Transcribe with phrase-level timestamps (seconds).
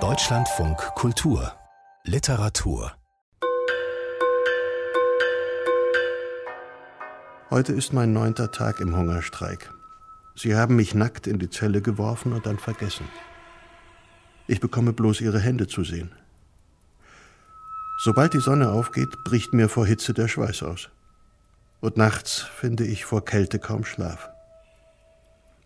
[0.00, 1.52] Deutschlandfunk Kultur
[2.04, 2.92] Literatur
[7.50, 9.74] Heute ist mein neunter Tag im Hungerstreik.
[10.34, 13.06] Sie haben mich nackt in die Zelle geworfen und dann vergessen.
[14.46, 16.12] Ich bekomme bloß Ihre Hände zu sehen.
[17.98, 20.88] Sobald die Sonne aufgeht, bricht mir vor Hitze der Schweiß aus.
[21.82, 24.31] Und nachts finde ich vor Kälte kaum Schlaf.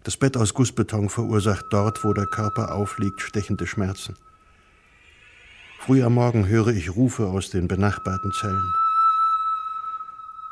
[0.06, 4.14] Das Bett aus Gussbeton verursacht dort, wo der Körper aufliegt, stechende Schmerzen.
[5.80, 8.72] Früh am Morgen höre ich Rufe aus den benachbarten Zellen.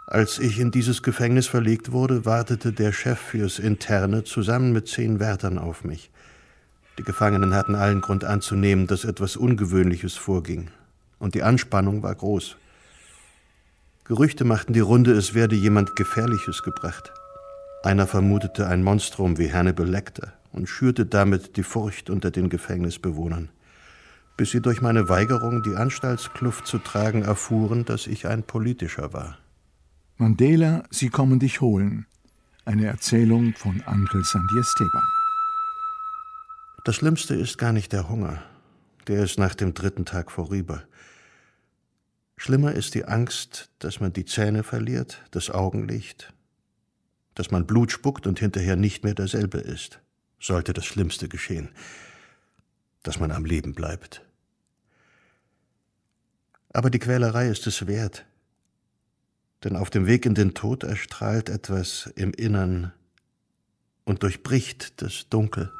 [0.08, 5.20] Als ich in dieses Gefängnis verlegt wurde, wartete der Chef fürs Interne zusammen mit zehn
[5.20, 6.10] Wärtern auf mich.
[6.98, 10.72] Die Gefangenen hatten allen Grund anzunehmen, dass etwas Ungewöhnliches vorging,
[11.20, 12.56] und die Anspannung war groß.
[14.02, 17.12] Gerüchte machten die Runde, es werde jemand Gefährliches gebracht.
[17.84, 23.50] Einer vermutete ein Monstrum wie Hannibal Lecter und schürte damit die Furcht unter den Gefängnisbewohnern,
[24.38, 29.36] bis sie durch meine Weigerung, die Anstaltskluft zu tragen, erfuhren, dass ich ein politischer war.
[30.16, 32.06] Mandela, sie kommen dich holen.
[32.64, 35.04] Eine Erzählung von Angel Sandy Esteban.
[36.86, 38.42] Das Schlimmste ist gar nicht der Hunger.
[39.08, 40.84] Der ist nach dem dritten Tag vorüber.
[42.38, 46.32] Schlimmer ist die Angst, dass man die Zähne verliert, das Augenlicht,
[47.34, 50.00] dass man Blut spuckt und hinterher nicht mehr derselbe ist,
[50.38, 51.70] sollte das Schlimmste geschehen,
[53.02, 54.24] dass man am Leben bleibt.
[56.72, 58.26] Aber die Quälerei ist es wert,
[59.62, 62.92] denn auf dem Weg in den Tod erstrahlt etwas im Innern
[64.04, 65.72] und durchbricht das Dunkel.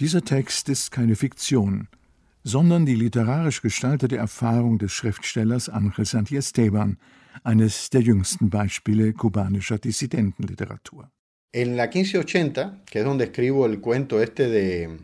[0.00, 1.88] Dieser Text ist keine Fiktion,
[2.44, 6.98] sondern die literarisch gestaltete Erfahrung des Schriftstellers Ángel Santiesteban,
[7.44, 11.10] eines der jüngsten Beispiele kubanischer Dissidentenliteratur.
[11.52, 14.98] En la 1580, que es donde escribo el cuento este de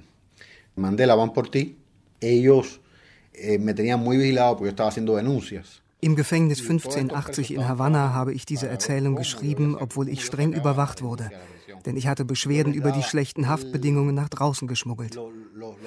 [0.76, 1.76] Mandela van por ti,
[2.20, 2.80] ellos
[3.32, 5.82] eh, me tenían muy vigilado porque yo estaba haciendo denuncias.
[6.00, 11.30] Im Gefängnis 1580 in Havanna habe ich diese Erzählung geschrieben, obwohl ich streng überwacht wurde
[11.86, 15.18] denn ich hatte Beschwerden über die schlechten Haftbedingungen nach draußen geschmuggelt.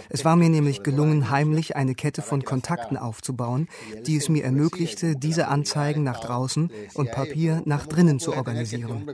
[0.09, 3.67] Es war mir nämlich gelungen, heimlich eine Kette von Kontakten aufzubauen,
[4.05, 9.05] die es mir ermöglichte, diese Anzeigen nach draußen und Papier nach drinnen zu organisieren.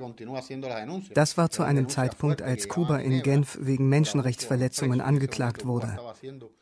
[1.13, 5.97] Das war zu einem Zeitpunkt, als Kuba in Genf wegen Menschenrechtsverletzungen angeklagt wurde.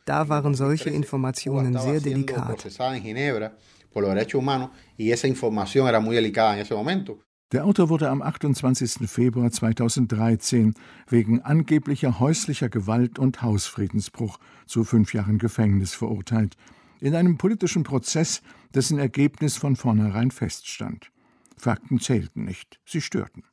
[0.06, 2.66] Da waren solche Informationen sehr delikat.
[3.94, 7.20] Por los derechos humanos y esa información era muy delicada en ese momento.
[7.52, 9.06] Der Autor wurde am 28.
[9.06, 10.74] Februar 2013
[11.08, 16.56] wegen angeblicher häuslicher Gewalt und Hausfriedensbruch zu fünf Jahren Gefängnis verurteilt,
[17.00, 18.42] in einem politischen Prozess,
[18.74, 21.12] dessen Ergebnis von vornherein feststand.
[21.56, 23.44] Fakten zählten nicht, sie störten.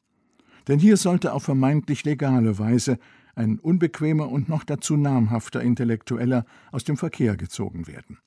[0.68, 2.97] Denn hier sollte auf vermeintlich legale Weise
[3.35, 8.18] ein unbequemer und noch dazu namhafter Intellektueller aus dem Verkehr gezogen werden.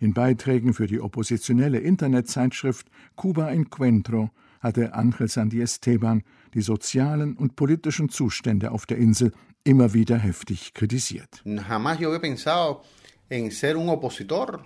[0.00, 2.86] In Beiträgen für die oppositionelle Internetzeitschrift
[3.16, 6.22] Cuba Encuentro hatte Ángel Sandy Esteban
[6.54, 9.32] die sozialen und politischen Zustände auf der Insel
[9.64, 11.42] immer wieder heftig kritisiert.
[11.44, 12.82] Jamás yo había pensado
[13.28, 14.64] en ser un opositor.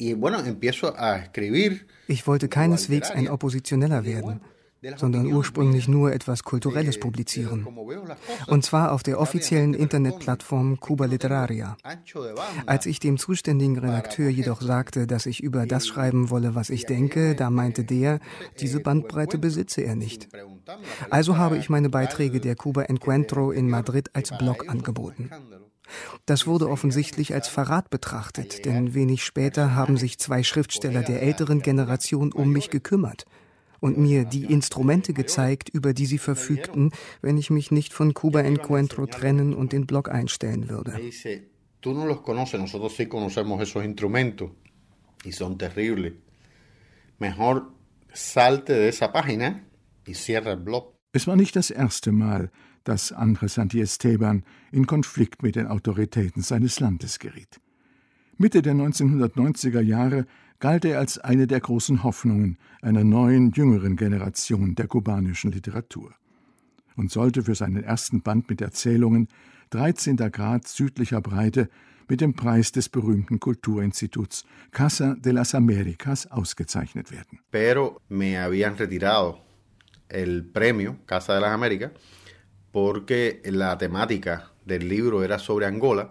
[0.00, 0.16] Ich
[2.26, 4.40] wollte keineswegs ein Oppositioneller werden
[4.96, 7.66] sondern ursprünglich nur etwas Kulturelles publizieren.
[8.46, 11.76] Und zwar auf der offiziellen Internetplattform Cuba Literaria.
[12.66, 16.86] Als ich dem zuständigen Redakteur jedoch sagte, dass ich über das schreiben wolle, was ich
[16.86, 18.20] denke, da meinte der,
[18.60, 20.28] diese Bandbreite besitze er nicht.
[21.10, 25.30] Also habe ich meine Beiträge der Cuba Encuentro in Madrid als Blog angeboten.
[26.26, 31.62] Das wurde offensichtlich als Verrat betrachtet, denn wenig später haben sich zwei Schriftsteller der älteren
[31.62, 33.24] Generation um mich gekümmert
[33.80, 36.90] und mir die Instrumente gezeigt, über die sie verfügten,
[37.22, 40.92] wenn ich mich nicht von Cuba Encuentro trennen und den Blog einstellen würde.
[41.80, 44.50] Tú no los conoces, nosotros sí conocemos esos instrumentos
[45.24, 46.14] y son terribles.
[47.18, 47.72] Mejor
[48.12, 49.64] salte de esa página
[50.04, 50.94] y cierra el blog.
[51.12, 52.50] Es war nicht das erste Mal,
[52.84, 57.60] dass Andrés Santi Esteban in Konflikt mit den Autoritäten seines Landes geriet.
[58.36, 60.26] Mitte der 1990er Jahre
[60.60, 66.14] galt er als eine der großen Hoffnungen einer neuen, jüngeren Generation der kubanischen Literatur
[66.96, 69.28] und sollte für seinen ersten Band mit Erzählungen
[69.70, 70.16] 13.
[70.16, 71.68] Grad südlicher Breite
[72.08, 77.40] mit dem Preis des berühmten Kulturinstituts Casa de las Americas ausgezeichnet werden.
[77.50, 79.40] Pero me habían retirado
[80.08, 81.92] el premio Casa de las Américas
[82.72, 84.50] porque la temática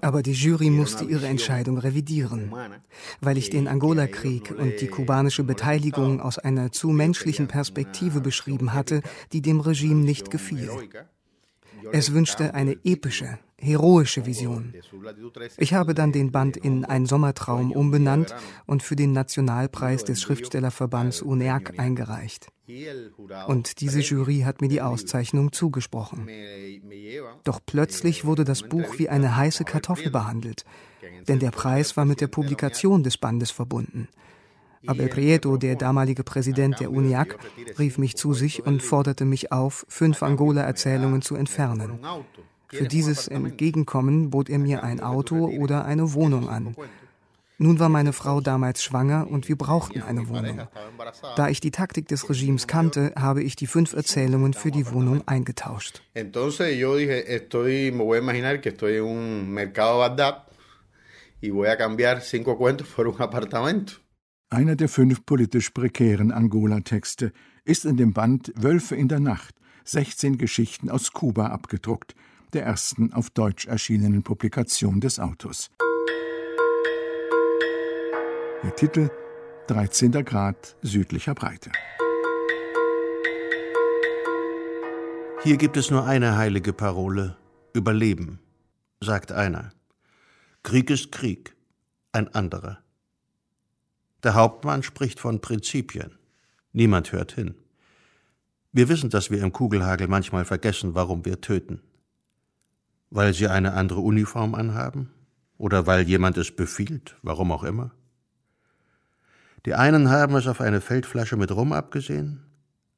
[0.02, 2.54] Aber die Jury musste ihre Entscheidung revidieren,
[3.22, 9.02] weil ich den Angola-Krieg und die kubanische Beteiligung aus einer zu menschlichen Perspektive beschrieben hatte,
[9.34, 10.70] die dem Regime nicht gefiel.
[11.92, 14.74] Es wünschte eine epische, heroische Vision.
[15.58, 21.22] Ich habe dann den Band in Ein Sommertraum umbenannt und für den Nationalpreis des Schriftstellerverbands
[21.22, 22.50] UNEAC eingereicht.
[23.48, 26.28] Und diese Jury hat mir die Auszeichnung zugesprochen.
[27.44, 30.66] Doch plötzlich wurde das Buch wie eine heiße Kartoffel behandelt,
[31.28, 34.10] denn der Preis war mit der Publikation des Bandes verbunden.
[34.86, 37.40] Abel Prieto, der damalige Präsident der UNIAC,
[37.80, 42.00] rief mich zu sich und forderte mich auf, fünf Angola-Erzählungen zu entfernen.
[42.70, 46.76] Für dieses Entgegenkommen bot er mir ein Auto oder eine Wohnung an.
[47.60, 50.68] Nun war meine Frau damals schwanger und wir brauchten eine Wohnung.
[51.36, 55.28] Da ich die Taktik des Regimes kannte, habe ich die fünf Erzählungen für die Wohnung
[55.28, 56.04] eingetauscht.
[64.50, 67.32] Einer der fünf politisch prekären Angola-Texte
[67.66, 72.16] ist in dem Band Wölfe in der Nacht, 16 Geschichten aus Kuba abgedruckt,
[72.54, 75.70] der ersten auf Deutsch erschienenen Publikation des Autors.
[78.64, 79.10] Der Titel
[79.68, 80.12] 13.
[80.24, 81.72] Grad südlicher Breite.
[85.44, 87.38] Hier gibt es nur eine heilige Parole
[87.74, 88.40] Überleben,
[89.02, 89.72] sagt einer.
[90.64, 91.56] Krieg ist Krieg,
[92.12, 92.80] ein anderer.
[94.24, 96.18] Der Hauptmann spricht von Prinzipien.
[96.74, 97.56] Niemand hört hin.
[98.72, 101.82] Wir wissen, dass wir im Kugelhagel manchmal vergessen, warum wir töten.
[103.10, 105.12] Weil sie eine andere Uniform anhaben?
[105.58, 107.92] Oder weil jemand es befiehlt, warum auch immer?
[109.66, 112.44] Die einen haben es auf eine Feldflasche mit Rum abgesehen,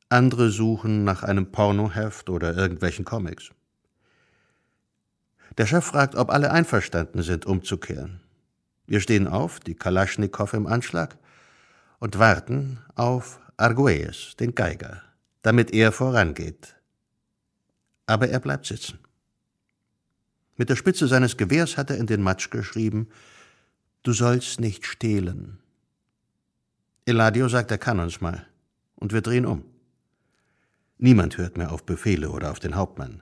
[0.09, 3.51] andere suchen nach einem Pornoheft oder irgendwelchen Comics.
[5.57, 8.21] Der Chef fragt, ob alle einverstanden sind, umzukehren.
[8.87, 11.17] Wir stehen auf, die Kalaschnikow im Anschlag,
[11.99, 15.03] und warten auf Arguelles, den Geiger,
[15.41, 16.75] damit er vorangeht.
[18.07, 18.99] Aber er bleibt sitzen.
[20.59, 23.07] Mit der Spitze seines Gewehrs hat er in den Matsch geschrieben,
[24.03, 25.57] Du sollst nicht stehlen.
[27.05, 28.45] Eladio sagt, er kann uns mal,
[28.97, 29.63] und wir drehen um.
[30.97, 33.21] Niemand hört mehr auf Befehle oder auf den Hauptmann.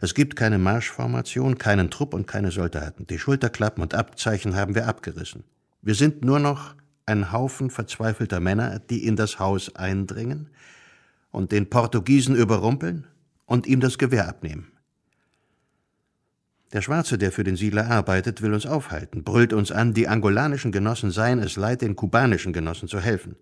[0.00, 3.06] Es gibt keine Marschformation, keinen Trupp und keine Soldaten.
[3.06, 5.44] Die Schulterklappen und Abzeichen haben wir abgerissen.
[5.82, 6.74] Wir sind nur noch
[7.04, 10.48] ein Haufen verzweifelter Männer, die in das Haus eindringen
[11.30, 13.06] und den Portugiesen überrumpeln
[13.44, 14.71] und ihm das Gewehr abnehmen.
[16.72, 20.72] Der Schwarze, der für den Siedler arbeitet, will uns aufhalten, brüllt uns an, die angolanischen
[20.72, 23.36] Genossen seien es leid, den kubanischen Genossen zu helfen.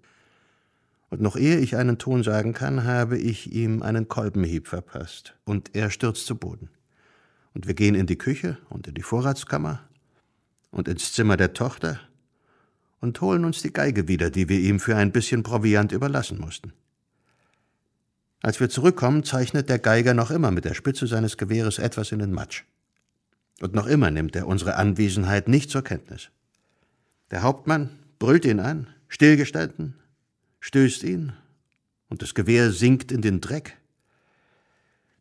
[1.10, 5.74] Und noch ehe ich einen Ton sagen kann, habe ich ihm einen Kolbenhieb verpasst, und
[5.74, 6.70] er stürzt zu Boden.
[7.54, 9.80] Und wir gehen in die Küche und in die Vorratskammer
[10.70, 12.00] und ins Zimmer der Tochter
[13.00, 16.72] und holen uns die Geige wieder, die wir ihm für ein bisschen Proviant überlassen mussten.
[18.42, 22.20] Als wir zurückkommen, zeichnet der Geiger noch immer mit der Spitze seines Gewehres etwas in
[22.20, 22.64] den Matsch.
[23.60, 26.30] Und noch immer nimmt er unsere Anwesenheit nicht zur Kenntnis.
[27.30, 29.94] Der Hauptmann brüllt ihn an, stillgestanden,
[30.60, 31.34] stößt ihn
[32.08, 33.76] und das Gewehr sinkt in den Dreck.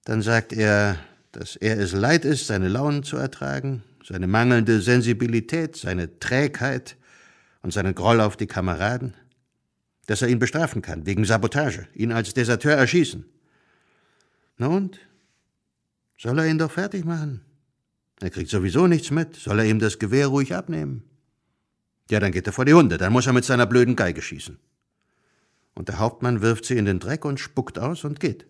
[0.05, 0.97] Dann sagt er,
[1.33, 6.97] dass er es leid ist, seine Launen zu ertragen, seine mangelnde Sensibilität, seine Trägheit
[7.61, 9.13] und seinen Groll auf die Kameraden,
[10.07, 13.25] dass er ihn bestrafen kann wegen Sabotage, ihn als Deserteur erschießen.
[14.57, 14.99] Na und?
[16.17, 17.41] Soll er ihn doch fertig machen?
[18.21, 19.35] Er kriegt sowieso nichts mit.
[19.35, 21.03] Soll er ihm das Gewehr ruhig abnehmen?
[22.09, 24.57] Ja, dann geht er vor die Hunde, dann muss er mit seiner blöden Geige schießen
[25.79, 28.45] und der Hauptmann wirft sie in den Dreck und spuckt aus und geht.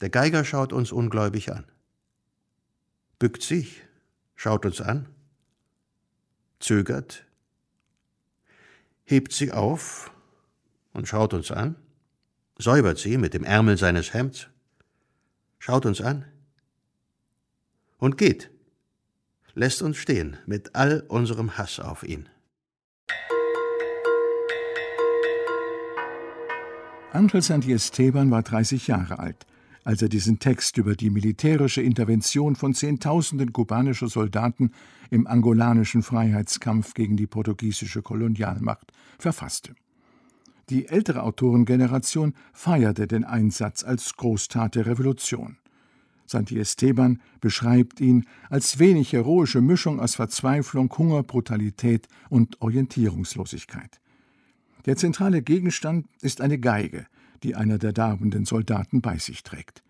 [0.00, 1.64] Der Geiger schaut uns ungläubig an,
[3.20, 3.82] bückt sich,
[4.34, 5.08] schaut uns an,
[6.58, 7.24] zögert,
[9.04, 10.10] hebt sie auf
[10.92, 11.76] und schaut uns an,
[12.58, 14.48] säubert sie mit dem Ärmel seines Hemds,
[15.60, 16.24] schaut uns an
[18.00, 18.50] und geht,
[19.54, 22.28] lässt uns stehen mit all unserem Hass auf ihn.
[27.12, 29.46] Angel Santiesteban war 30 Jahre alt,
[29.84, 34.72] als er diesen Text über die militärische Intervention von Zehntausenden kubanischer Soldaten
[35.10, 39.74] im angolanischen Freiheitskampf gegen die portugiesische Kolonialmacht verfasste.
[40.70, 45.56] Die ältere Autorengeneration feierte den Einsatz als Großtat der Revolution.
[46.30, 54.00] Santiesteban beschreibt ihn als wenig heroische Mischung aus Verzweiflung, Hunger, Brutalität und Orientierungslosigkeit.
[54.86, 57.06] Der zentrale Gegenstand ist eine Geige,
[57.42, 59.82] die einer der darbenden Soldaten bei sich trägt.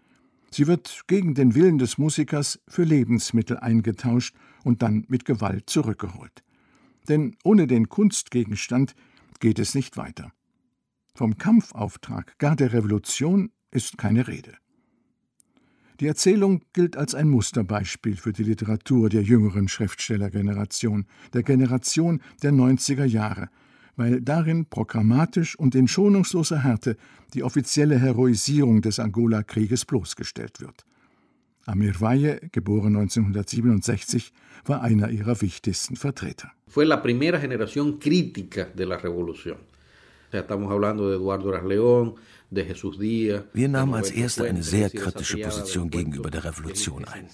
[0.50, 6.42] Sie wird gegen den Willen des Musikers für Lebensmittel eingetauscht und dann mit Gewalt zurückgeholt.
[7.08, 8.94] Denn ohne den Kunstgegenstand
[9.38, 10.32] geht es nicht weiter.
[11.14, 14.54] Vom Kampfauftrag, gar der Revolution, ist keine Rede.
[16.00, 21.04] Die Erzählung gilt als ein Musterbeispiel für die Literatur der jüngeren Schriftstellergeneration,
[21.34, 23.50] der Generation der 90er Jahre,
[23.96, 26.96] weil darin programmatisch und in schonungsloser Härte
[27.34, 30.86] die offizielle Heroisierung des Angola-Krieges bloßgestellt wird.
[31.66, 34.32] Amir Valle, geboren 1967,
[34.64, 36.50] war einer ihrer wichtigsten Vertreter.
[36.66, 39.58] Fue la primera generación crítica de la revolución.
[40.32, 42.14] Estamos hablando de Eduardo León,
[42.50, 47.28] wir nahmen als Erste eine sehr kritische Position gegenüber der Revolution ein.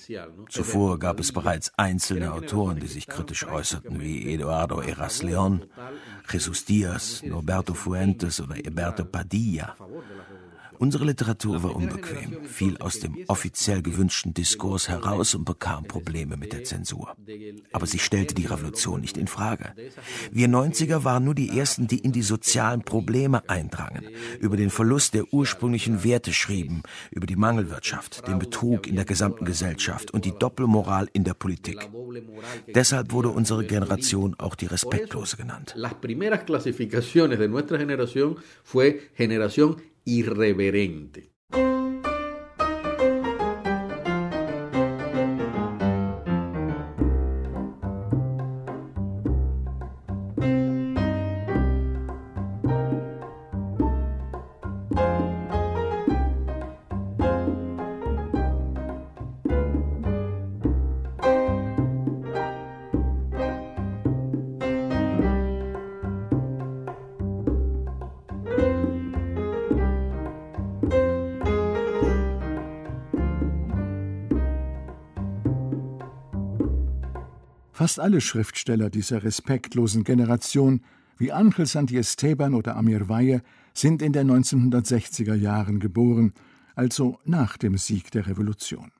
[0.50, 5.62] Zuvor gab es bereits einzelne Autoren, die sich kritisch äußerten, wie Eduardo Eras León,
[6.30, 9.74] Jesus Diaz, Norberto Fuentes oder Eberto Padilla.
[10.78, 16.52] Unsere Literatur war unbequem, fiel aus dem offiziell gewünschten Diskurs heraus und bekam Probleme mit
[16.52, 17.16] der Zensur.
[17.72, 19.72] Aber sie stellte die Revolution nicht in Frage.
[20.30, 24.04] Wir 90er waren nur die Ersten, die in die sozialen Probleme eindrangen,
[24.40, 29.44] über den Verlust der ursprünglichen Werte schrieben, über die Mangelwirtschaft, den Betrug in der gesamten
[29.44, 31.88] Gesellschaft und die Doppelmoral in der Politik.
[32.74, 35.72] Deshalb wurde unsere Generation auch die Respektlose genannt.
[35.76, 41.32] Las primeras clasificaciones de nuestra generación fue generación irreverente.
[77.76, 80.80] Fast alle Schriftsteller dieser respektlosen Generation,
[81.18, 83.42] wie Angel Santiesteban oder Amir Valle,
[83.74, 86.32] sind in den 1960er Jahren geboren,
[86.74, 88.92] also nach dem Sieg der Revolution.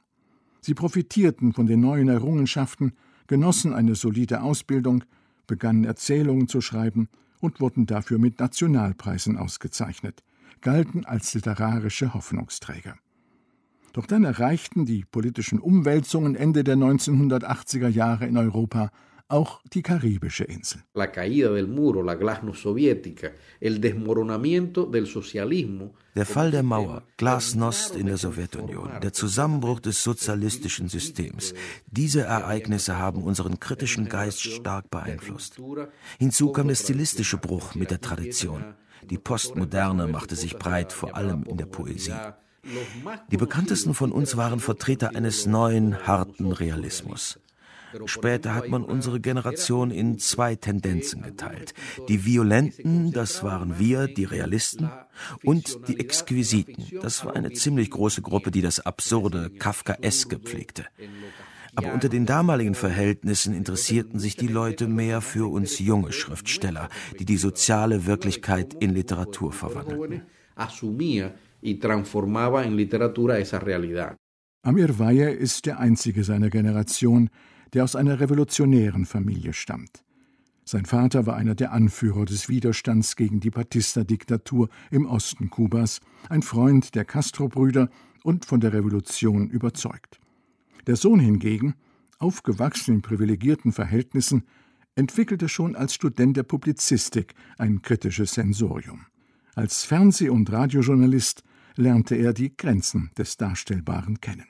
[0.61, 2.93] Sie profitierten von den neuen Errungenschaften,
[3.29, 5.05] genossen eine solide Ausbildung,
[5.47, 7.09] begannen Erzählungen zu schreiben
[7.41, 10.23] und wurden dafür mit Nationalpreisen ausgezeichnet,
[10.61, 12.99] galten als literarische Hoffnungsträger.
[13.97, 18.91] Doch dann erreichten die politischen Umwälzungen Ende der 1980er Jahre in Europa
[19.27, 20.83] auch die karibische Insel.
[20.95, 25.95] La caída del muro, la glasnost soviética, el desmoronamiento del socialismo.
[26.15, 31.55] Der Fall der Mauer, Glasnost in der Sowjetunion, der Zusammenbruch des sozialistischen Systems.
[31.87, 35.59] Diese Ereignisse haben unseren kritischen Geist stark beeinflusst.
[36.19, 38.75] Hinzu kam der stilistische Bruch mit der Tradition.
[39.09, 42.13] Die Postmoderne machte sich breit, vor allem in der Poesie.
[43.31, 47.39] Die bekanntesten von uns waren Vertreter eines neuen, harten Realismus.
[48.05, 51.73] Später hat man unsere Generation in zwei Tendenzen geteilt.
[52.09, 54.91] Die Violenten, das waren wir, die Realisten,
[55.45, 60.85] und die Exquisiten, das war eine ziemlich große Gruppe, die das absurde, Kafkaeske pflegte.
[61.75, 67.25] Aber unter den damaligen Verhältnissen interessierten sich die Leute mehr für uns junge Schriftsteller, die
[67.25, 70.23] die soziale Wirklichkeit in Literatur verwandelten
[71.63, 74.17] y transformaba en literatura esa realidad.
[74.63, 77.31] Amir Valle ist der einzige seiner Generation,
[77.73, 80.03] der aus einer revolutionären Familie stammt.
[80.65, 86.43] Sein Vater war einer der Anführer des Widerstands gegen die Batista-Diktatur im Osten Kubas, ein
[86.43, 87.89] Freund der Castro-Brüder
[88.25, 90.19] und von der Revolution überzeugt.
[90.89, 91.75] Der Sohn hingegen,
[92.19, 94.43] aufgewachsen in privilegierten Verhältnissen,
[94.97, 99.07] entwickelte schon als Student der Publizistik ein kritisches Sensorium.
[99.57, 101.43] Als Fernseh- und Radiojournalist
[101.77, 104.45] lernte er die Grenzen des Darstellbaren kennen.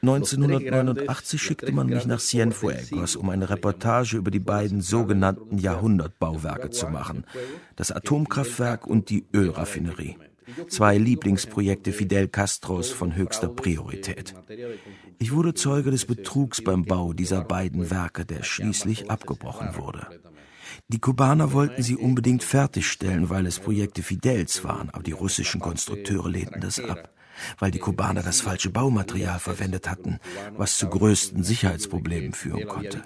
[0.00, 6.86] 1989 schickte man mich nach Cienfuegos, um eine Reportage über die beiden sogenannten Jahrhundertbauwerke zu
[6.86, 7.24] machen,
[7.74, 10.18] das Atomkraftwerk und die Ölraffinerie.
[10.68, 14.34] Zwei Lieblingsprojekte Fidel Castros von höchster Priorität.
[15.18, 20.06] Ich wurde Zeuge des Betrugs beim Bau dieser beiden Werke, der schließlich abgebrochen wurde.
[20.90, 26.28] Die Kubaner wollten sie unbedingt fertigstellen, weil es Projekte Fidels waren, aber die russischen Konstrukteure
[26.28, 27.14] lehnten das ab,
[27.60, 30.18] weil die Kubaner das falsche Baumaterial verwendet hatten,
[30.56, 33.04] was zu größten Sicherheitsproblemen führen konnte.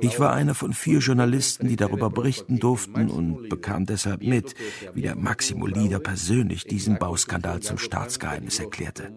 [0.00, 4.54] Ich war einer von vier Journalisten, die darüber berichten durften und bekam deshalb mit,
[4.94, 9.12] wie der Maximo Lieder persönlich diesen Bauskandal zum Staatsgeheimnis erklärte.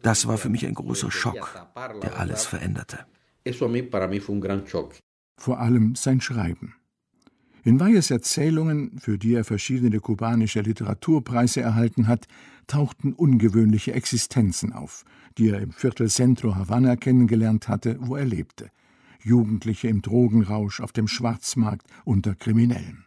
[0.00, 1.68] Das war für mich ein großer Schock,
[2.02, 3.04] der alles veränderte.
[5.38, 6.74] Vor allem sein Schreiben.
[7.62, 12.26] In Weyes Erzählungen, für die er verschiedene kubanische Literaturpreise erhalten hat,
[12.66, 15.04] tauchten ungewöhnliche Existenzen auf,
[15.38, 18.70] die er im Viertel Centro Havanna kennengelernt hatte, wo er lebte.
[19.22, 23.04] Jugendliche im Drogenrausch auf dem Schwarzmarkt unter Kriminellen.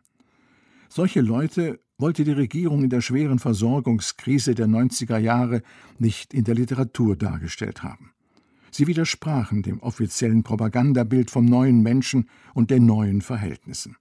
[0.90, 5.62] Solche Leute wollte die Regierung in der schweren Versorgungskrise der 90er Jahre
[6.00, 8.12] nicht in der Literatur dargestellt haben.
[8.72, 13.98] Sie widersprachen dem offiziellen Propagandabild vom neuen Menschen und den neuen Verhältnissen.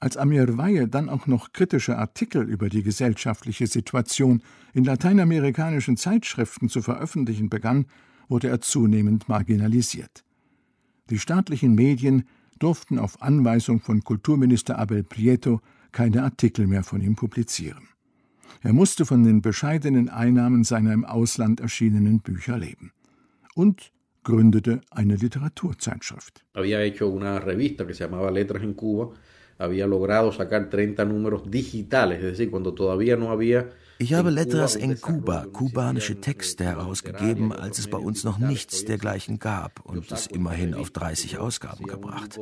[0.00, 6.68] Als Amir Weihe dann auch noch kritische Artikel über die gesellschaftliche Situation in lateinamerikanischen Zeitschriften
[6.68, 7.86] zu veröffentlichen begann,
[8.28, 10.24] wurde er zunehmend marginalisiert.
[11.10, 12.24] Die staatlichen Medien
[12.58, 15.60] durften auf Anweisung von Kulturminister Abel Prieto
[15.92, 17.88] keine Artikel mehr von ihm publizieren.
[18.62, 22.92] Er musste von den bescheidenen Einnahmen seiner im Ausland erschienenen Bücher leben.
[23.54, 23.92] Und
[24.22, 26.44] gründete eine Literaturzeitschrift.
[26.54, 29.12] Había hecho una revista que se llamaba Letras en Cuba
[29.58, 34.74] había logrado sacar 30 números digitales, es decir, cuando todavía no había Ich habe Letras
[34.74, 40.26] en Cuba, kubanische Texte herausgegeben, als es bei uns noch nichts dergleichen gab und es
[40.26, 42.36] immerhin auf 30 Ausgaben gebracht.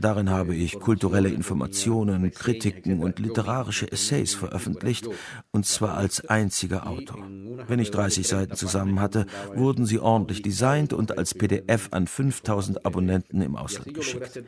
[0.00, 5.08] Darin habe ich kulturelle Informationen, Kritiken und literarische Essays veröffentlicht,
[5.50, 7.26] und zwar als einziger Autor.
[7.66, 9.26] Wenn ich 30 Seiten zusammen hatte,
[9.56, 14.40] wurden sie ordentlich designt und als PDF an 5000 Abonnenten im Ausland geschickt.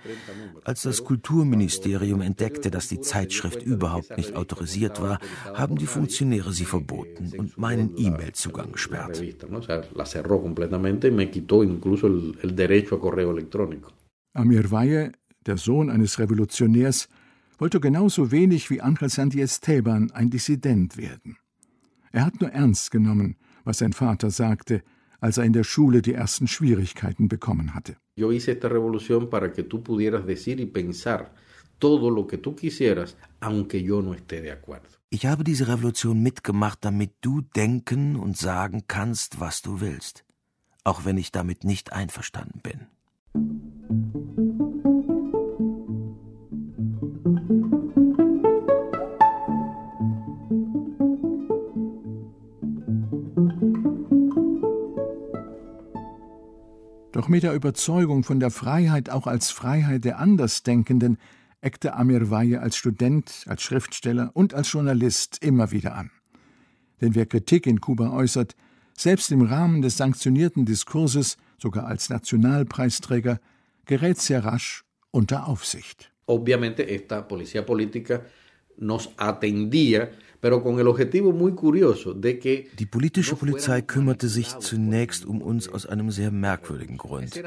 [0.63, 5.19] Als das Kulturministerium entdeckte, dass die Zeitschrift überhaupt nicht autorisiert war,
[5.53, 9.21] haben die Funktionäre sie verboten und meinen E-Mail-Zugang gesperrt.
[14.33, 15.13] Amir Valle
[15.47, 17.09] der Sohn eines Revolutionärs,
[17.59, 21.37] wollte genauso wenig wie Angel Santi Esteban ein Dissident werden.
[22.13, 24.83] Er hat nur ernst genommen, was sein Vater sagte,
[25.21, 27.97] als er in der Schule die ersten Schwierigkeiten bekommen hatte.
[28.17, 31.35] Yo hice esta revolución para que tú pudieras decir y pensar
[31.79, 34.89] todo lo que tú quisieras, aunque yo no esté de acuerdo.
[35.11, 40.25] Ich habe diese Revolution mitgemacht, damit du denken und sagen kannst, was du willst,
[40.85, 42.87] auch wenn ich damit nicht einverstanden bin.
[57.31, 61.17] Mit der Überzeugung von der Freiheit auch als Freiheit der Andersdenkenden
[61.61, 66.11] eckte Amir Valle als Student, als Schriftsteller und als Journalist immer wieder an.
[67.01, 68.57] Denn wer Kritik in Kuba äußert,
[68.97, 73.39] selbst im Rahmen des sanktionierten Diskurses, sogar als Nationalpreisträger,
[73.87, 76.11] gerät sehr rasch unter Aufsicht.
[76.27, 78.23] Obviamente esta policía política
[78.77, 80.11] nos atendía
[80.43, 80.51] die
[82.87, 87.43] politische Polizei kümmerte sich zunächst um uns aus einem sehr merkwürdigen Grund.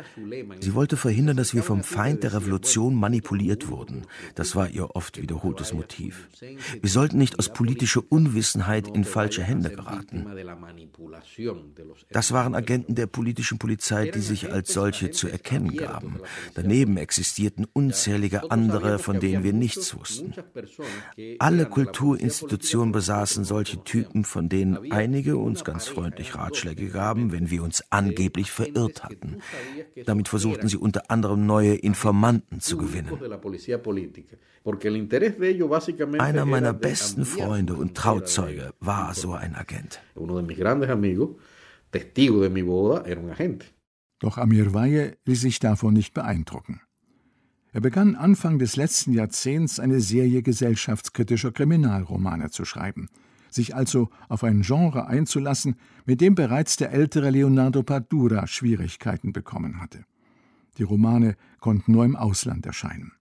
[0.59, 4.03] Sie wollte verhindern, dass wir vom Feind der Revolution manipuliert wurden.
[4.35, 6.27] Das war ihr oft wiederholtes Motiv.
[6.39, 10.27] Wir sollten nicht aus politischer Unwissenheit in falsche Hände geraten.
[12.11, 16.19] Das waren Agenten der politischen Polizei, die sich als solche zu erkennen gaben.
[16.53, 20.33] Daneben existierten unzählige andere, von denen wir nichts wussten.
[21.39, 27.49] Alle Kulturinstitutionen Redaktion besaßen solche Typen, von denen einige uns ganz freundlich Ratschläge gaben, wenn
[27.49, 29.37] wir uns angeblich verirrt hatten.
[30.05, 33.09] Damit versuchten sie unter anderem neue Informanten zu gewinnen.
[36.19, 40.01] Einer meiner besten Freunde und Trauzeuge war so ein Agent.
[44.19, 46.81] Doch Amir Valle ließ sich davon nicht beeindrucken.
[47.73, 53.09] Er begann Anfang des letzten Jahrzehnts eine Serie gesellschaftskritischer Kriminalromane zu schreiben,
[53.49, 59.81] sich also auf ein Genre einzulassen, mit dem bereits der ältere Leonardo Padura Schwierigkeiten bekommen
[59.81, 60.05] hatte.
[60.77, 63.13] Die Romane konnten nur im Ausland erscheinen.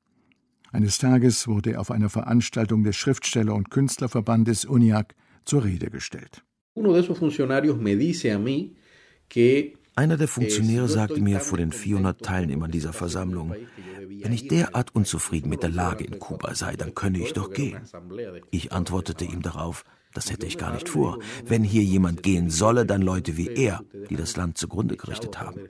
[0.70, 5.14] Eines Tages wurde er auf einer Veranstaltung des Schriftsteller- und Künstlerverbandes UNIAC
[5.46, 6.44] zur Rede gestellt.
[6.74, 8.74] Uno de esos funcionarios me dice a mí
[9.28, 13.54] que einer der Funktionäre sagte mir vor den 400 Teilnehmern dieser Versammlung,
[14.22, 17.80] wenn ich derart unzufrieden mit der Lage in Kuba sei, dann könne ich doch gehen.
[18.50, 21.18] Ich antwortete ihm darauf, das hätte ich gar nicht vor.
[21.46, 25.60] Wenn hier jemand gehen solle, dann Leute wie er, die das Land zugrunde gerichtet haben.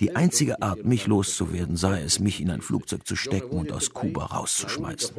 [0.00, 3.92] Die einzige Art, mich loszuwerden, sei es, mich in ein Flugzeug zu stecken und aus
[3.92, 5.14] Kuba rauszuschmeißen.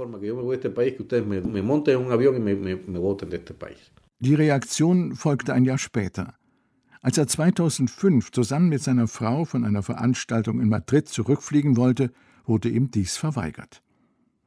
[4.20, 6.34] Die Reaktion folgte ein Jahr später.
[7.02, 12.12] Als er 2005 zusammen mit seiner Frau von einer Veranstaltung in Madrid zurückfliegen wollte,
[12.46, 13.82] wurde ihm dies verweigert.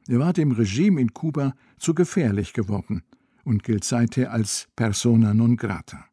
[0.07, 3.03] Er war dem Regime in Kuba zu gefährlich geworden
[3.45, 6.05] und gilt seither als persona non grata.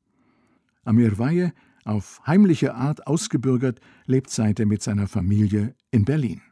[0.85, 1.53] Amir Valle,
[1.85, 6.42] auf heimliche Art ausgebürgert, lebt seither mit seiner Familie in Berlin.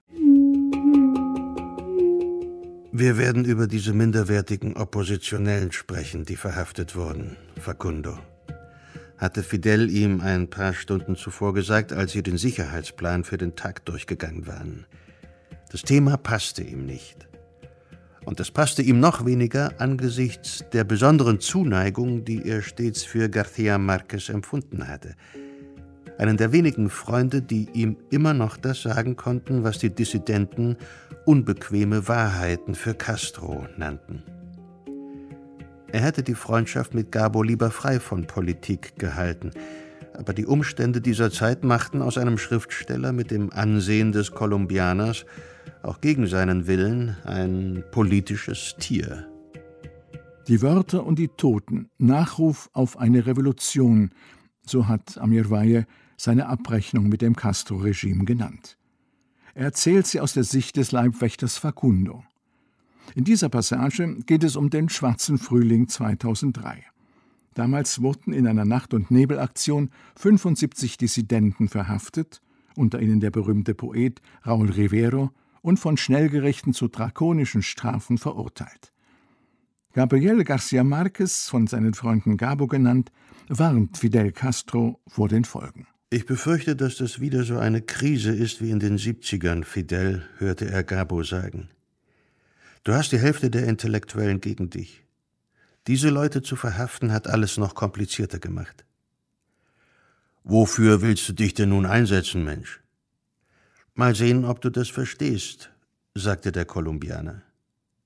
[2.92, 8.18] Wir werden über diese minderwertigen Oppositionellen sprechen, die verhaftet wurden, Facundo.
[9.18, 13.85] Hatte Fidel ihm ein paar Stunden zuvor gesagt, als sie den Sicherheitsplan für den Tag
[13.87, 14.87] durchgegangen waren.
[15.70, 17.26] Das Thema passte ihm nicht.
[18.26, 23.79] Und das passte ihm noch weniger angesichts der besonderen Zuneigung, die er stets für García
[23.79, 25.14] Márquez empfunden hatte.
[26.18, 30.76] Einen der wenigen Freunde, die ihm immer noch das sagen konnten, was die Dissidenten
[31.24, 34.22] unbequeme Wahrheiten für Castro nannten.
[35.92, 39.51] Er hätte die Freundschaft mit Gabo lieber frei von Politik gehalten,
[40.14, 45.27] aber die Umstände dieser Zeit machten aus einem Schriftsteller mit dem Ansehen des Kolumbianers
[45.83, 49.27] auch gegen seinen Willen ein politisches Tier.
[50.49, 54.11] Die Wörter und die Toten, Nachruf auf eine Revolution,
[54.64, 58.79] so hat Amir Weihe seine Abrechnung mit dem Castro-Regime genannt.
[59.55, 62.25] Er erzählt sie aus der Sicht des Leibwächters Facundo.
[63.14, 66.85] In dieser Passage geht es um den schwarzen Frühling 2003.
[67.55, 72.42] Damals wurden in einer Nacht- und Nebelaktion 75 Dissidenten verhaftet,
[72.77, 75.31] unter ihnen der berühmte Poet Raúl Rivero
[75.62, 78.92] und von Schnellgerichten zu drakonischen Strafen verurteilt.
[79.95, 83.11] Gabriel García Márquez, von seinen Freunden Gabo genannt,
[83.49, 85.87] warnt Fidel Castro vor den Folgen.
[86.11, 90.71] Ich befürchte, dass das wieder so eine Krise ist wie in den 70ern, Fidel, hörte
[90.71, 91.71] er Gabo sagen.
[92.87, 95.03] Du hast die Hälfte der Intellektuellen gegen dich.
[95.88, 98.85] Diese Leute zu verhaften hat alles noch komplizierter gemacht.
[100.44, 102.81] Wofür willst du dich denn nun einsetzen, Mensch?
[103.94, 105.72] Mal sehen, ob du das verstehst,
[106.14, 107.42] sagte der Kolumbianer.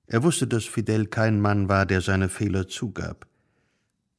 [0.07, 3.27] Er wusste, dass Fidel kein Mann war, der seine Fehler zugab.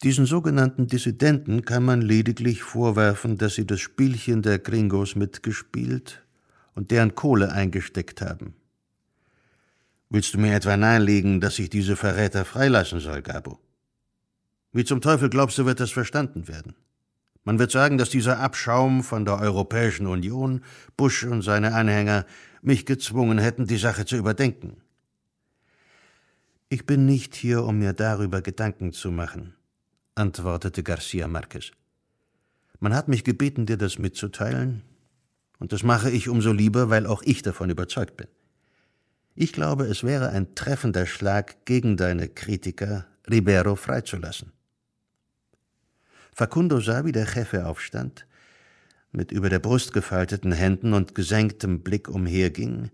[0.05, 6.25] Diesen sogenannten Dissidenten kann man lediglich vorwerfen, dass sie das Spielchen der Gringos mitgespielt
[6.77, 8.55] und deren Kohle eingesteckt haben.
[10.15, 13.59] Willst du mir etwa nahelegen, dass ich diese Verräter freilassen soll, Gabo?
[14.71, 16.75] Wie zum Teufel glaubst du, wird das verstanden werden?
[17.45, 20.65] Man wird sagen, dass dieser Abschaum von der Europäischen Union,
[20.99, 22.27] Bush und seine Anhänger,
[22.61, 24.83] mich gezwungen hätten, die Sache zu überdenken.
[26.69, 29.55] Ich bin nicht hier, um mir darüber Gedanken zu machen,
[30.15, 31.71] antwortete Garcia Marquez.
[32.81, 34.83] Man hat mich gebeten, dir das mitzuteilen,
[35.59, 38.27] und das mache ich umso lieber, weil auch ich davon überzeugt bin.
[39.35, 44.53] Ich glaube, es wäre ein treffender Schlag gegen deine Kritiker, Ribeiro freizulassen.
[46.35, 48.27] Facundo sah, wie der Chefe aufstand,
[49.11, 52.91] mit über der Brust gefalteten Händen und gesenktem Blick umherging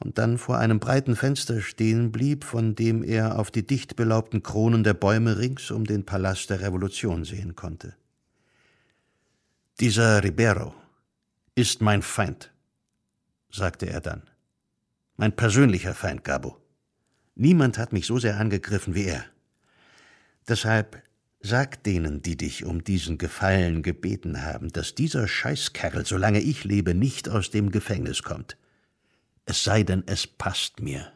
[0.00, 4.42] und dann vor einem breiten Fenster stehen blieb, von dem er auf die dicht belaubten
[4.42, 7.94] Kronen der Bäume rings um den Palast der Revolution sehen konnte.
[9.80, 10.74] Dieser Ribeiro
[11.54, 12.52] ist mein Feind,
[13.50, 14.22] sagte er dann.
[15.16, 16.60] Mein persönlicher Feind, Gabo.
[17.34, 19.24] Niemand hat mich so sehr angegriffen wie er.
[20.48, 21.02] Deshalb
[21.46, 26.94] Sag denen, die dich um diesen Gefallen gebeten haben, dass dieser Scheißkerl, solange ich lebe,
[26.94, 28.56] nicht aus dem Gefängnis kommt.
[29.44, 31.12] Es sei denn, es passt mir.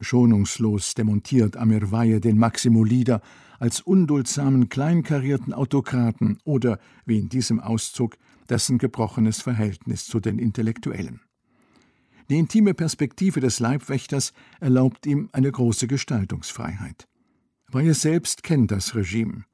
[0.00, 3.20] Schonungslos demontiert Amir Weihe den Maximo Lieder
[3.58, 8.16] als unduldsamen, kleinkarierten Autokraten oder, wie in diesem Auszug,
[8.48, 11.20] dessen gebrochenes Verhältnis zu den Intellektuellen.
[12.32, 17.06] Die intime Perspektive des Leibwächters erlaubt ihm eine große Gestaltungsfreiheit.
[17.70, 19.44] Breyer selbst kennt das Regime,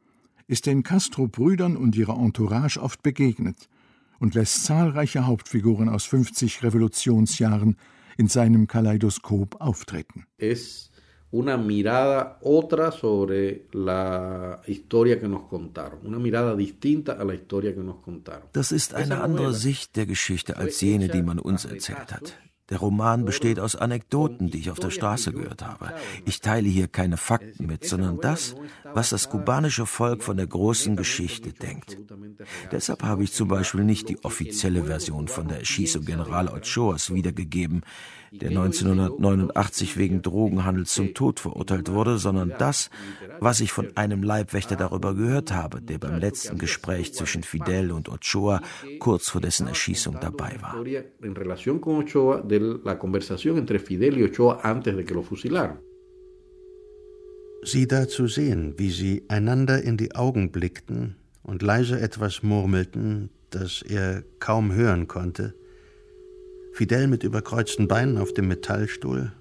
[0.46, 3.68] ist den Castro-Brüdern und ihrer Entourage oft begegnet
[4.20, 7.76] und lässt zahlreiche Hauptfiguren aus 50 Revolutionsjahren
[8.16, 10.26] in seinem Kaleidoskop auftreten.
[10.36, 10.92] Es
[11.30, 17.74] una mirada otra sobre la historia que nos contaron, una mirada distinta a la historia
[17.74, 18.50] que nos contaron.
[18.52, 22.38] Das ist eine andere Sicht der Geschichte als jene, die man uns erzählt hat.
[22.70, 25.94] Der Roman besteht aus Anekdoten, die ich auf der Straße gehört habe.
[26.26, 28.54] Ich teile hier keine Fakten mit, sondern das,
[28.92, 31.96] was das kubanische Volk von der großen Geschichte denkt.
[32.70, 37.82] Deshalb habe ich zum Beispiel nicht die offizielle Version von der Erschießung General Ochoas wiedergegeben,
[38.32, 42.90] der 1989 wegen Drogenhandels zum Tod verurteilt wurde, sondern das,
[43.40, 48.08] was ich von einem Leibwächter darüber gehört habe, der beim letzten Gespräch zwischen Fidel und
[48.08, 48.60] Ochoa
[48.98, 50.84] kurz vor dessen Erschießung dabei war.
[57.64, 63.30] Sie da zu sehen, wie sie einander in die Augen blickten und leise etwas murmelten,
[63.50, 65.54] das er kaum hören konnte,
[66.78, 69.32] Fidel mit überkreuzten Beinen auf dem Metallstuhl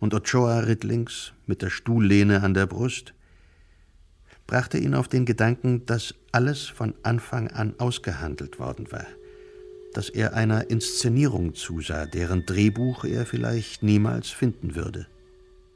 [0.00, 3.12] und Ochoa ritt links mit der Stuhllehne an der Brust,
[4.46, 9.04] brachte ihn auf den Gedanken, dass alles von Anfang an ausgehandelt worden war,
[9.92, 15.06] dass er einer Inszenierung zusah, deren Drehbuch er vielleicht niemals finden würde.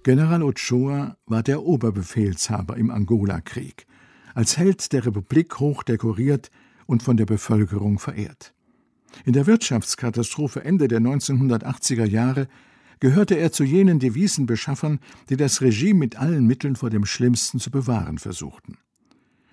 [0.03, 3.87] General Ochoa war der Oberbefehlshaber im Angola-Krieg,
[4.35, 6.51] als Held der Republik hoch dekoriert
[6.87, 8.55] und von der Bevölkerung verehrt.
[9.25, 12.49] In der Wirtschaftskatastrophe Ende der 1980er Jahre
[13.01, 17.71] gehörte er zu jenen Devisenbeschaffern, die das Regime mit allen Mitteln vor dem Schlimmsten zu
[17.71, 18.79] bewahren versuchten.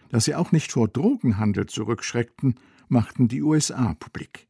[0.10, 2.56] Dass sie auch nicht vor Drogenhandel zurückschreckten,
[2.88, 4.48] machten die USA publik.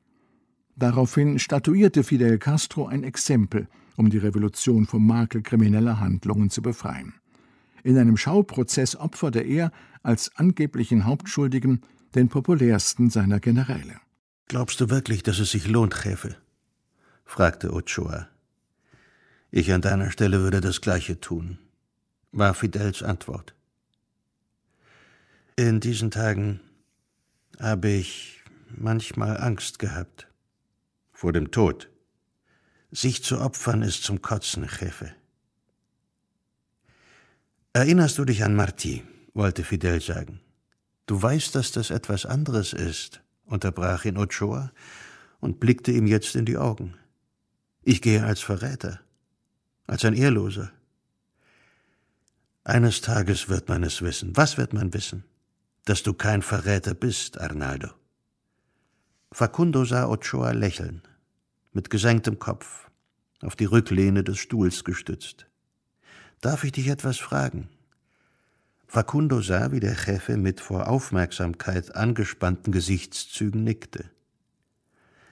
[0.76, 7.16] Daraufhin statuierte Fidel Castro ein Exempel, um die Revolution vom Makel krimineller Handlungen zu befreien.
[7.84, 9.72] In einem Schauprozess opferte er
[10.04, 11.82] als angeblichen Hauptschuldigen
[12.14, 14.00] den populärsten seiner Generäle.
[14.48, 16.38] Glaubst du wirklich, dass es sich lohnt, Chefe?
[17.26, 18.30] fragte Ochoa.
[19.52, 21.60] Ich an deiner Stelle würde das Gleiche tun,
[22.32, 23.54] war Fidels Antwort.
[25.58, 26.62] In diesen Tagen
[27.60, 30.28] habe ich manchmal Angst gehabt
[31.12, 31.90] vor dem Tod.
[32.92, 35.14] Sich zu opfern ist zum Kotzen, Chefe.
[37.74, 39.04] Erinnerst du dich an Marti?
[39.34, 40.40] wollte Fidel sagen.
[41.06, 44.72] Du weißt, dass das etwas anderes ist, unterbrach ihn Ochoa
[45.40, 46.96] und blickte ihm jetzt in die Augen.
[47.84, 49.00] Ich gehe als Verräter,
[49.88, 50.72] als ein Ehrloser.
[52.64, 54.36] Eines Tages wird man es wissen.
[54.36, 55.24] Was wird man wissen?
[55.86, 57.90] Dass du kein Verräter bist, Arnaldo.
[59.32, 61.02] Facundo sah Ochoa lächeln,
[61.72, 62.90] mit gesenktem Kopf,
[63.42, 65.48] auf die Rücklehne des Stuhls gestützt.
[66.42, 67.70] Darf ich dich etwas fragen?
[68.88, 74.06] Facundo sah, wie der Chefe mit vor Aufmerksamkeit angespannten Gesichtszügen nickte.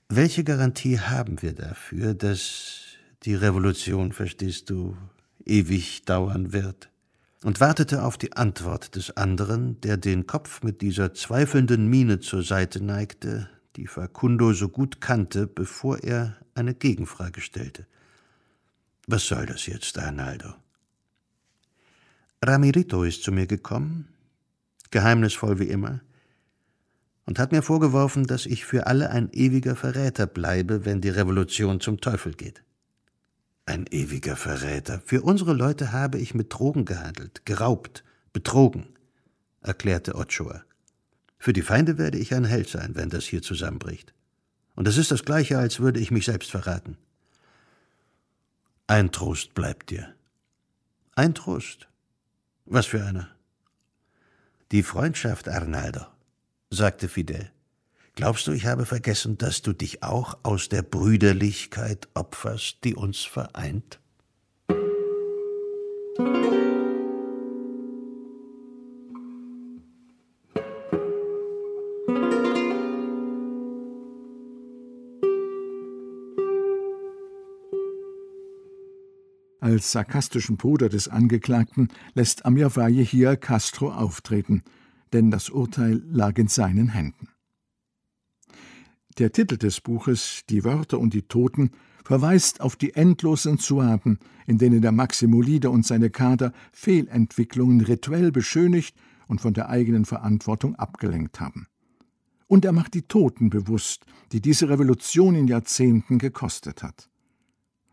[0.10, 2.82] Welche Garantie haben wir dafür, dass
[3.24, 4.98] die Revolution, verstehst du,
[5.46, 6.90] ewig dauern wird?
[7.44, 12.44] Und wartete auf die Antwort des anderen, der den Kopf mit dieser zweifelnden Miene zur
[12.44, 17.86] Seite neigte, die Facundo so gut kannte, bevor er eine Gegenfrage stellte.
[19.08, 20.56] Was soll das jetzt, Arnaldo?
[22.44, 24.08] Ramirito ist zu mir gekommen,
[24.92, 26.02] geheimnisvoll wie immer,
[27.26, 31.80] und hat mir vorgeworfen, dass ich für alle ein ewiger Verräter bleibe, wenn die Revolution
[31.80, 32.64] zum Teufel geht.
[33.66, 35.02] Ein ewiger Verräter.
[35.06, 38.86] Für unsere Leute habe ich mit Drogen gehandelt, geraubt, betrogen,
[39.62, 40.64] erklärte Ochoa.
[41.40, 44.14] Für die Feinde werde ich ein Held sein, wenn das hier zusammenbricht.
[44.76, 46.98] Und es ist das Gleiche, als würde ich mich selbst verraten.
[48.88, 50.14] Ein Trost bleibt dir.
[51.16, 51.88] Ein Trost.
[52.66, 53.30] Was für einer?
[54.72, 56.02] Die Freundschaft, Arnaldo,
[56.72, 57.52] sagte Fidel.
[58.16, 63.24] Glaubst du, ich habe vergessen, dass du dich auch aus der Brüderlichkeit opferst, die uns
[63.24, 64.00] vereint?
[79.76, 84.64] Als sarkastischen Bruder des Angeklagten lässt Amir hier Castro auftreten,
[85.12, 87.28] denn das Urteil lag in seinen Händen.
[89.18, 91.72] Der Titel des Buches Die Wörter und die Toten
[92.06, 98.96] verweist auf die endlosen Suaden, in denen der Maximolide und seine Kader Fehlentwicklungen rituell beschönigt
[99.28, 101.68] und von der eigenen Verantwortung abgelenkt haben.
[102.48, 107.10] Und er macht die Toten bewusst, die diese Revolution in Jahrzehnten gekostet hat.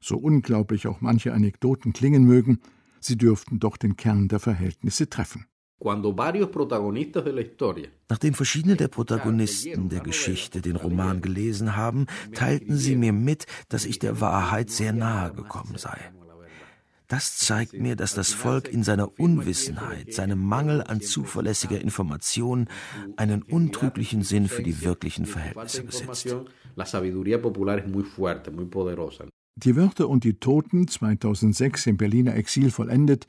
[0.03, 2.59] So unglaublich auch manche Anekdoten klingen mögen,
[2.99, 5.47] sie dürften doch den Kern der Verhältnisse treffen.
[8.09, 13.85] Nachdem verschiedene der Protagonisten der Geschichte den Roman gelesen haben, teilten sie mir mit, dass
[13.85, 15.99] ich der Wahrheit sehr nahe gekommen sei.
[17.13, 22.69] Das zeigt mir, dass das Volk in seiner Unwissenheit, seinem Mangel an zuverlässiger Information
[23.17, 26.35] einen untrüglichen Sinn für die wirklichen Verhältnisse besitzt.
[29.57, 33.27] Die Wörter und die Toten, 2006 im Berliner Exil vollendet,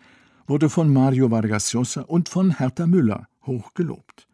[0.48, 4.28] wurde von Mario Vargas Llosa und von Hertha Müller hoch gelobt.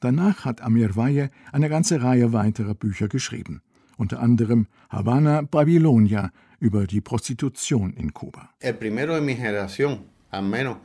[0.00, 3.62] Danach hat Amir Valle eine ganze Reihe weiterer Bücher geschrieben,
[3.96, 8.50] unter anderem Havana Babilonia über die Prostitution in Kuba.
[8.58, 10.78] El primero de mi generación, al menos,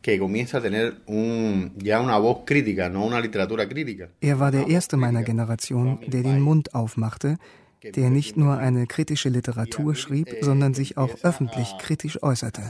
[0.00, 4.10] que comienza a tener un, ya una voz crítica, no una literatura crítica.
[4.20, 7.38] Er war der erste meiner Generation, der den Mund aufmachte,
[7.82, 12.62] der nicht nur eine kritische Literatur schrieb, sondern sich auch öffentlich kritisch äußerte.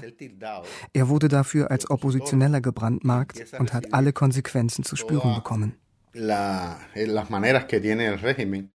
[0.93, 5.75] Er wurde dafür als Oppositioneller gebrandmarkt und hat alle Konsequenzen zu spüren bekommen.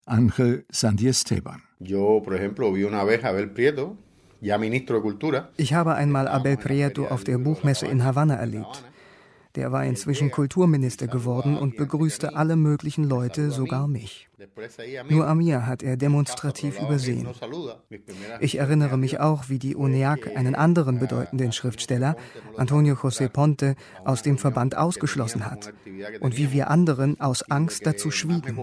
[0.06, 1.62] Angel Sandiesteban.
[5.58, 8.84] Ich habe einmal Abel Prieto auf der Buchmesse in Havanna erlebt.
[9.56, 14.30] Der war inzwischen Kulturminister geworden und begrüßte alle möglichen Leute, sogar mich.
[15.10, 17.28] Nur Amir hat er demonstrativ übersehen.
[18.40, 22.16] Ich erinnere mich auch, wie die UNEAC einen anderen bedeutenden Schriftsteller,
[22.58, 25.74] Antonio José Ponte, aus dem Verband ausgeschlossen hat
[26.22, 28.58] und wie wir anderen aus Angst dazu schwiegen.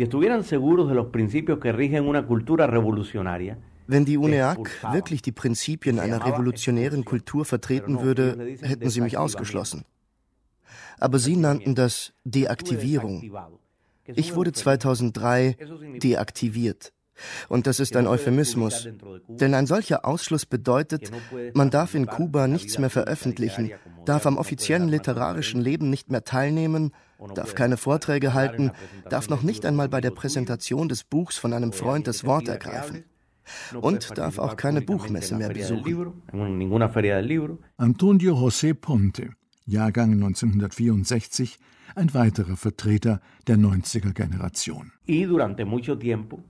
[0.00, 5.20] Si estuvieran seguros de los principios que rigen una cultura revolucionaria, wenn die UNEAC wirklich
[5.20, 9.84] die Prinzipien einer revolutionären Kultur vertreten würde, hätten sie mich ausgeschlossen.
[10.98, 13.30] Aber sie nannten das Deaktivierung.
[14.06, 15.56] Ich wurde 2003
[16.02, 16.92] deaktiviert.
[17.48, 18.88] Und das ist ein Euphemismus.
[19.28, 21.10] Denn ein solcher Ausschluss bedeutet,
[21.54, 23.70] man darf in Kuba nichts mehr veröffentlichen,
[24.04, 26.92] darf am offiziellen literarischen Leben nicht mehr teilnehmen
[27.34, 28.70] darf keine Vorträge halten,
[29.08, 33.04] darf noch nicht einmal bei der Präsentation des Buchs von einem Freund das Wort ergreifen
[33.80, 36.22] und darf auch keine Buchmesse mehr besuchen.
[37.76, 39.30] Antonio José Ponte,
[39.66, 41.58] Jahrgang 1964,
[41.94, 44.92] ein weiterer Vertreter der 90er Generation.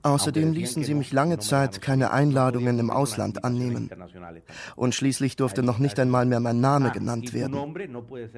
[0.03, 3.89] Außerdem ließen sie mich lange Zeit keine Einladungen im Ausland annehmen.
[4.75, 7.75] Und schließlich durfte noch nicht einmal mehr mein Name ah, genannt werden.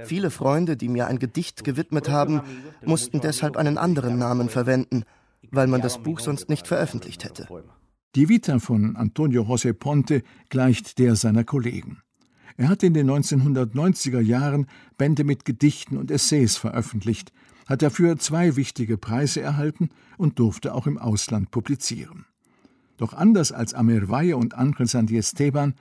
[0.06, 2.42] Viele Freunde, die mir ein Gedicht gewidmet haben,
[2.86, 5.04] mussten deshalb einen anderen Namen verwenden,
[5.52, 7.48] weil man das Buch sonst nicht veröffentlicht hätte.
[8.16, 12.04] Die Vita von Antonio José Ponte gleicht der seiner Kollegen.
[12.58, 17.32] Er hat in den 1990er Jahren Bände mit Gedichten und Essays veröffentlicht,
[17.68, 22.26] hat dafür zwei wichtige Preise erhalten und durfte auch im Ausland publizieren.
[22.98, 25.74] Doch anders als Amir Valle und Angel Sandy Esteban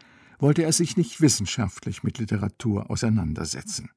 [0.42, 3.90] wollte er sich nicht wissenschaftlich mit Literatur auseinandersetzen.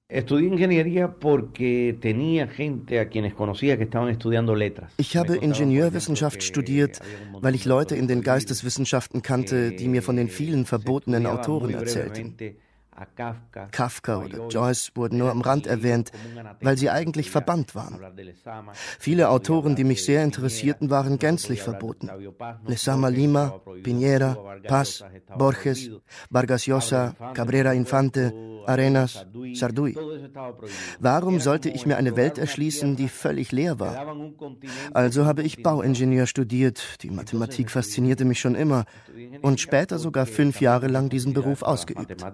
[4.98, 7.00] Ich habe Ingenieurwissenschaft studiert,
[7.42, 12.36] weil ich Leute in den Geisteswissenschaften kannte, die mir von den vielen verbotenen Autoren erzählten.
[13.72, 16.12] Kafka oder Joyce wurden nur am Rand erwähnt,
[16.62, 18.00] weil sie eigentlich verbannt waren.
[19.00, 22.10] Viele Autoren, die mich sehr interessierten, waren gänzlich verboten.
[22.66, 25.04] Lezama Lima, Piñera, Paz,
[25.38, 25.90] Borges,
[26.30, 28.34] Vargas Llosa, Cabrera Infante,
[28.66, 29.96] Arenas, Sarduy.
[31.00, 34.16] Warum sollte ich mir eine Welt erschließen, die völlig leer war?
[34.94, 38.86] Also habe ich Bauingenieur studiert, die Mathematik faszinierte mich schon immer
[39.42, 42.26] und später sogar fünf Jahre lang diesen Beruf ausgeübt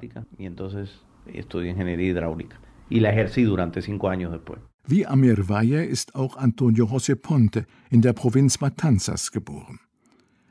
[0.52, 0.90] entonces
[1.26, 2.60] estudié ingeniería hidráulica
[2.90, 4.60] y la ejercí durante cinco años después.
[4.88, 9.80] Wie Amir Valle ist auch Antonio José Ponte in der Provinz Matanzas geboren.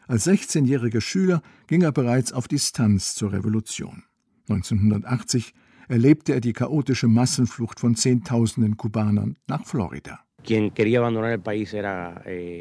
[0.06, 4.04] Als 16-jähriger Schüler ging er bereits auf Distanz zur Revolution.
[4.48, 5.52] 1980
[5.88, 10.20] erlebte er die chaotische Massenflucht von Zehntausenden Kubanern nach Florida.
[10.48, 10.70] Eh,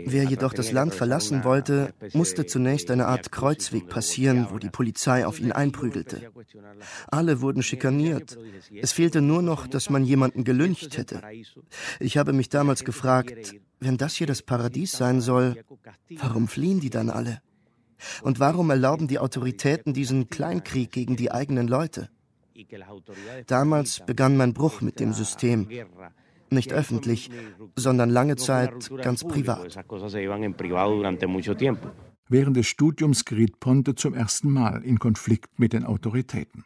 [0.05, 5.25] Wer jedoch das Land verlassen wollte, musste zunächst eine Art Kreuzweg passieren, wo die Polizei
[5.25, 6.31] auf ihn einprügelte.
[7.07, 8.37] Alle wurden schikaniert.
[8.73, 11.21] Es fehlte nur noch, dass man jemanden gelyncht hätte.
[11.99, 15.63] Ich habe mich damals gefragt, wenn das hier das Paradies sein soll,
[16.17, 17.41] warum fliehen die dann alle?
[18.21, 22.09] Und warum erlauben die Autoritäten diesen Kleinkrieg gegen die eigenen Leute?
[23.47, 25.67] Damals begann mein Bruch mit dem System
[26.51, 27.29] nicht öffentlich,
[27.75, 29.77] sondern lange Zeit ganz privat.
[32.31, 36.65] Während des Studiums geriet Ponte zum ersten Mal in Konflikt mit den Autoritäten.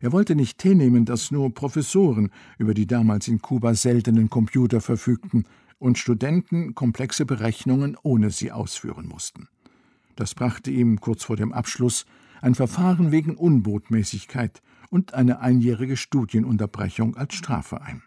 [0.00, 5.44] Er wollte nicht hinnehmen, dass nur Professoren über die damals in Kuba seltenen Computer verfügten
[5.78, 9.48] und Studenten komplexe Berechnungen ohne sie ausführen mussten.
[10.16, 12.04] Das brachte ihm kurz vor dem Abschluss
[12.40, 18.02] ein Verfahren wegen Unbotmäßigkeit und eine einjährige Studienunterbrechung als Strafe ein.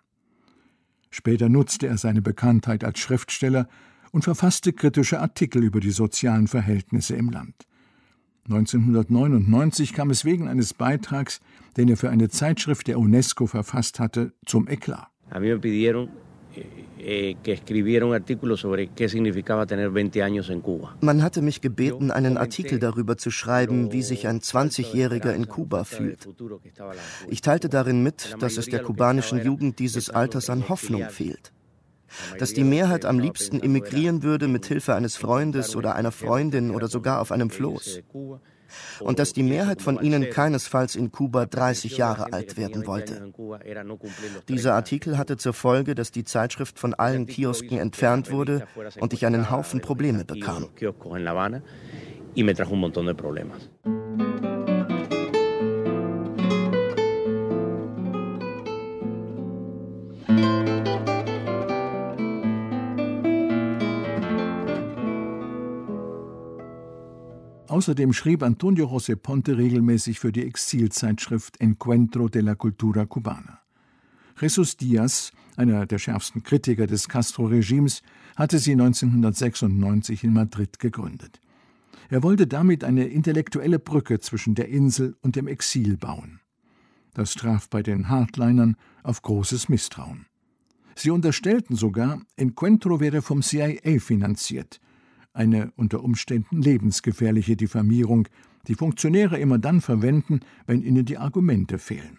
[1.09, 3.67] Später nutzte er seine Bekanntheit als Schriftsteller
[4.11, 7.67] und verfasste kritische Artikel über die sozialen Verhältnisse im Land.
[8.45, 11.41] 1999 kam es wegen eines Beitrags,
[11.75, 15.07] den er für eine Zeitschrift der UNESCO verfasst hatte, zum Eklat.
[16.99, 17.35] Eh,
[21.01, 25.83] Man hatte mich gebeten, einen Artikel darüber zu schreiben, wie sich ein 20-Jähriger in Kuba
[25.83, 26.27] fühlt.
[27.29, 31.51] Ich teilte darin mit, dass es der kubanischen Jugend dieses Alters an Hoffnung fehlt.
[32.39, 36.87] dass die Mehrheit am liebsten emigrieren würde mit Hilfe eines Freundes oder einer Freundin oder
[36.87, 37.99] sogar auf einem Floß.
[38.99, 43.31] Und dass die Mehrheit von ihnen keinesfalls in Kuba 30 Jahre alt werden wollte.
[44.47, 48.67] Dieser Artikel hatte zur Folge, dass die Zeitschrift von allen Kiosken entfernt wurde
[48.99, 50.67] und ich einen Haufen Probleme bekam.
[67.77, 73.59] Außerdem schrieb Antonio José Ponte regelmäßig für die Exilzeitschrift Encuentro de la Cultura Cubana.
[74.41, 78.01] Jesus Diaz, einer der schärfsten Kritiker des Castro-Regimes,
[78.35, 81.39] hatte sie 1996 in Madrid gegründet.
[82.09, 86.39] Er wollte damit eine intellektuelle Brücke zwischen der Insel und dem Exil bauen.
[87.13, 90.25] Das traf bei den Hardlinern auf großes Misstrauen.
[90.95, 94.81] Sie unterstellten sogar, Encuentro wäre vom CIA finanziert
[95.37, 98.27] eine unter Umständen lebensgefährliche Diffamierung,
[98.67, 102.17] die Funktionäre immer dann verwenden, wenn ihnen die Argumente fehlen.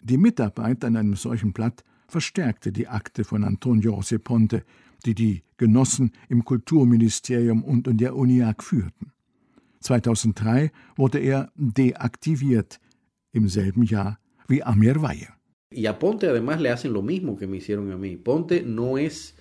[0.00, 4.64] Die Mitarbeit an einem solchen Blatt verstärkte die Akte von Antonio Ponte,
[5.06, 9.12] die die Genossen im Kulturministerium und in der UNIAC führten.
[9.80, 12.80] 2003 wurde er deaktiviert,
[13.32, 14.18] im selben Jahr
[14.48, 15.28] wie Amir Valle.
[15.72, 18.16] Y a Ponte además le hacen lo mismo que me hicieron a mí.
[18.16, 19.34] Ponte no es,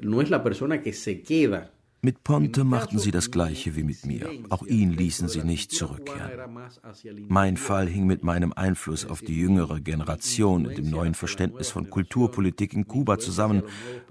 [0.00, 1.72] no es la persona que se queda
[2.02, 4.30] mit Ponte machten sie das Gleiche wie mit mir.
[4.48, 6.30] Auch ihn ließen sie nicht zurückkehren.
[7.28, 11.90] Mein Fall hing mit meinem Einfluss auf die jüngere Generation und dem neuen Verständnis von
[11.90, 13.62] Kulturpolitik in Kuba zusammen.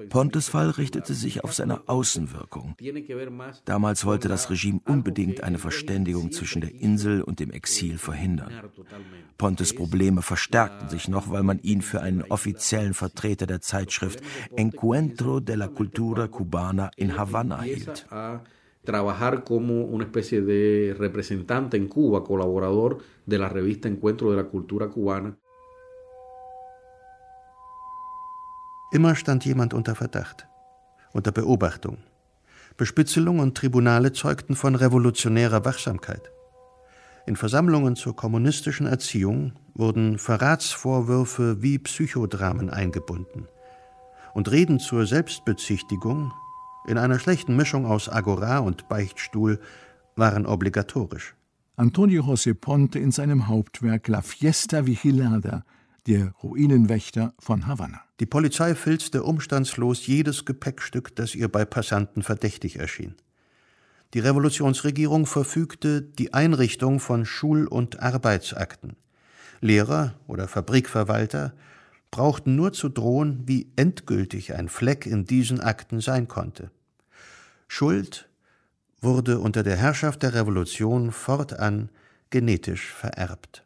[0.10, 2.76] Pontes Fall richtete sich auf seine Außenwirkung.
[3.66, 8.52] Damals wollte das Regime unbedingt eine Verständigung zwischen der Insel und dem Exil verhindern.
[9.38, 14.22] Pontes Probleme verstärkten sich noch, weil man ihn für einen offiziellen Vertreter der Zeitschrift
[14.56, 17.79] Encuentro de la Cultura Cubana in Havanna hielt
[24.88, 25.36] Cubana.
[28.92, 30.48] Immer stand jemand unter Verdacht,
[31.14, 31.98] unter Beobachtung.
[32.78, 36.32] Bespitzelung und Tribunale zeugten von revolutionärer Wachsamkeit.
[37.28, 43.48] In Versammlungen zur kommunistischen Erziehung wurden Verratsvorwürfe wie Psychodramen eingebunden.
[44.34, 46.32] Und Reden zur Selbstbezichtigung
[46.90, 49.60] in einer schlechten Mischung aus Agora und Beichtstuhl,
[50.16, 51.36] waren obligatorisch.
[51.76, 55.64] Antonio José Ponte in seinem Hauptwerk La Fiesta Vigilada,
[56.08, 58.02] der Ruinenwächter von Havanna.
[58.20, 63.16] Die Polizei filzte umstandslos jedes Gepäckstück, das ihr bei Passanten verdächtig erschien.
[64.14, 68.96] Die Revolutionsregierung verfügte die Einrichtung von Schul- und Arbeitsakten.
[69.62, 71.54] Lehrer oder Fabrikverwalter
[72.10, 76.72] brauchten nur zu drohen, wie endgültig ein Fleck in diesen Akten sein konnte.
[77.72, 78.28] Schuld
[79.00, 81.90] wurde unter der Herrschaft der Revolution fortan
[82.32, 83.64] genetisch vererbt.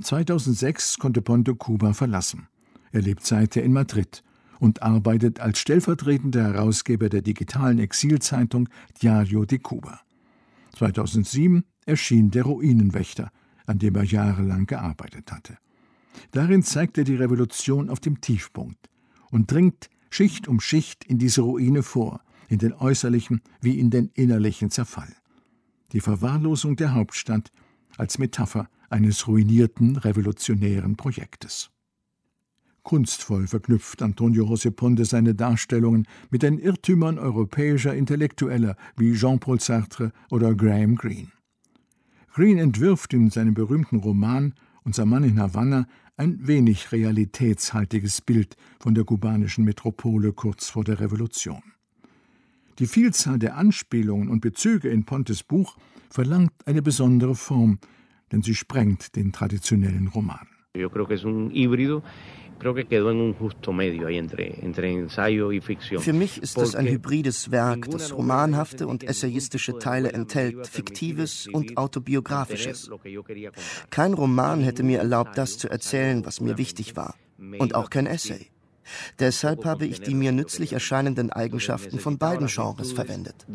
[0.00, 2.48] 2006 konnte Ponte Kuba verlassen.
[2.92, 4.22] Er lebt seither in Madrid
[4.60, 8.68] und arbeitet als stellvertretender Herausgeber der digitalen Exilzeitung
[9.02, 10.00] Diario de Cuba.
[10.76, 13.32] 2007 erschien Der Ruinenwächter,
[13.66, 15.58] an dem er jahrelang gearbeitet hatte.
[16.30, 18.88] Darin zeigt er die Revolution auf dem Tiefpunkt
[19.32, 24.10] und dringt Schicht um Schicht in diese Ruine vor, in den äußerlichen wie in den
[24.14, 25.14] innerlichen Zerfall.
[25.92, 27.50] Die Verwahrlosung der Hauptstadt
[27.96, 31.70] als Metapher eines ruinierten revolutionären Projektes.
[32.82, 40.12] Kunstvoll verknüpft Antonio José Ponte seine Darstellungen mit den Irrtümern europäischer Intellektueller wie Jean-Paul Sartre
[40.30, 41.32] oder Graham Greene.
[42.32, 48.94] Greene entwirft in seinem berühmten Roman Unser Mann in Havanna ein wenig realitätshaltiges Bild von
[48.94, 51.62] der kubanischen Metropole kurz vor der Revolution.
[52.78, 55.76] Die Vielzahl der Anspielungen und Bezüge in Pontes Buch
[56.10, 57.78] verlangt eine besondere Form,
[58.32, 60.46] denn sie sprengt den traditionellen Roman.
[60.74, 62.02] Yo creo que es un híbrido
[65.98, 71.76] Für mich ist es ein hybrides Werk, das romanhafte und essayistische Teile enthält, fiktives und
[71.76, 72.90] autobiografisches.
[73.90, 77.14] Kein Roman hätte mir erlaubt, das zu erzählen, was mir wichtig war.
[77.58, 78.50] Und auch kein Essay.
[79.18, 83.46] Deshalb habe ich die mir nützlich erscheinenden Eigenschaften von beiden Genres verwendet.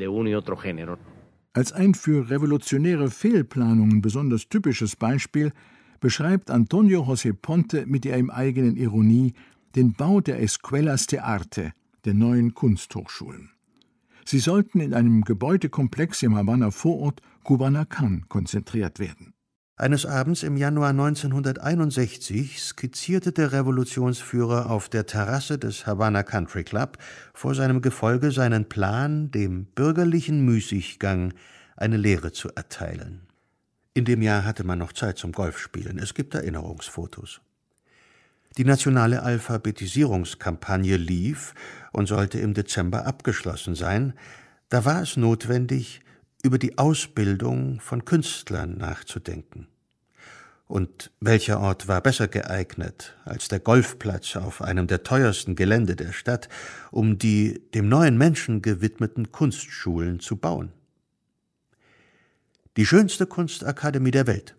[1.53, 5.51] Als ein für revolutionäre Fehlplanungen besonders typisches Beispiel
[5.99, 9.33] beschreibt Antonio José Ponte mit der eigenen Ironie
[9.75, 11.73] den Bau der Escuelas de Arte,
[12.05, 13.51] der neuen Kunsthochschulen.
[14.25, 19.33] Sie sollten in einem Gebäudekomplex im Havanna Vorort Cubanacan konzentriert werden.
[19.81, 26.99] Eines Abends im Januar 1961 skizzierte der Revolutionsführer auf der Terrasse des Havana Country Club
[27.33, 31.33] vor seinem Gefolge seinen Plan, dem bürgerlichen Müßiggang
[31.77, 33.21] eine Lehre zu erteilen.
[33.95, 35.97] In dem Jahr hatte man noch Zeit zum Golfspielen.
[35.97, 37.41] Es gibt Erinnerungsfotos.
[38.59, 41.55] Die nationale Alphabetisierungskampagne lief
[41.91, 44.13] und sollte im Dezember abgeschlossen sein.
[44.69, 46.01] Da war es notwendig,
[46.43, 49.70] über die Ausbildung von Künstlern nachzudenken.
[50.71, 56.13] Und welcher Ort war besser geeignet als der Golfplatz auf einem der teuersten Gelände der
[56.13, 56.47] Stadt,
[56.91, 60.71] um die dem neuen Menschen gewidmeten Kunstschulen zu bauen?
[62.77, 64.55] Die schönste Kunstakademie der Welt,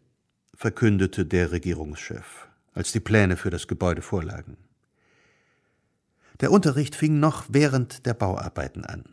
[0.54, 4.58] verkündete der Regierungschef, als die Pläne für das Gebäude vorlagen.
[6.42, 9.04] Der Unterricht fing noch während der Bauarbeiten an.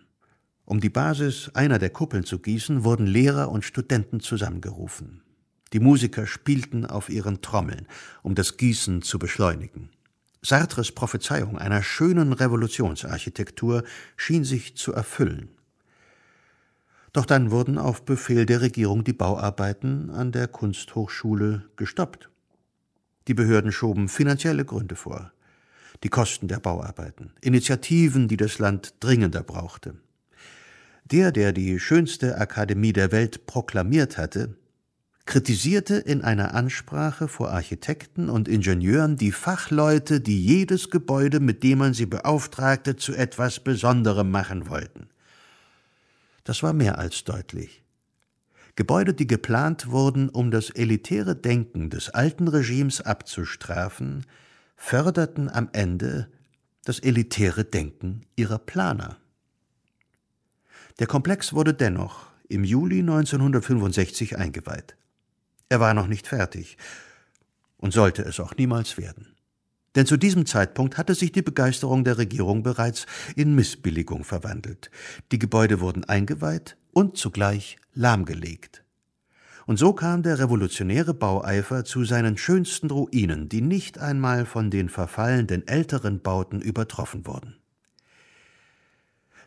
[0.66, 5.24] Um die Basis einer der Kuppeln zu gießen, wurden Lehrer und Studenten zusammengerufen.
[5.74, 7.88] Die Musiker spielten auf ihren Trommeln,
[8.24, 9.90] um das Gießen zu beschleunigen.
[10.42, 13.84] Sartres Prophezeiung einer schönen Revolutionsarchitektur
[14.16, 15.50] schien sich zu erfüllen.
[17.12, 22.30] Doch dann wurden auf Befehl der Regierung die Bauarbeiten an der Kunsthochschule gestoppt.
[23.28, 25.34] Die Behörden schoben finanzielle Gründe vor,
[26.04, 29.96] die Kosten der Bauarbeiten, Initiativen, die das Land dringender brauchte.
[31.04, 34.56] Der, der die schönste Akademie der Welt proklamiert hatte,
[35.30, 41.78] kritisierte in einer Ansprache vor Architekten und Ingenieuren die Fachleute, die jedes Gebäude, mit dem
[41.78, 45.08] man sie beauftragte, zu etwas Besonderem machen wollten.
[46.46, 47.84] Das war mehr als deutlich.
[48.76, 54.26] Gebäude, die geplant wurden, um das elitäre Denken des alten Regimes abzustrafen,
[54.76, 56.28] förderten am Ende
[56.86, 59.18] das elitäre Denken ihrer Planer.
[60.98, 64.96] Der Komplex wurde dennoch im Juli 1965 eingeweiht.
[65.70, 66.78] Er war noch nicht fertig
[67.78, 69.36] und sollte es auch niemals werden.
[69.96, 73.06] Denn zu diesem Zeitpunkt hatte sich die Begeisterung der Regierung bereits
[73.36, 74.92] in Missbilligung verwandelt.
[75.32, 78.84] Die Gebäude wurden eingeweiht und zugleich lahmgelegt.
[79.66, 84.90] Und so kam der revolutionäre Baueifer zu seinen schönsten Ruinen, die nicht einmal von den
[84.90, 87.58] verfallenden älteren Bauten übertroffen wurden.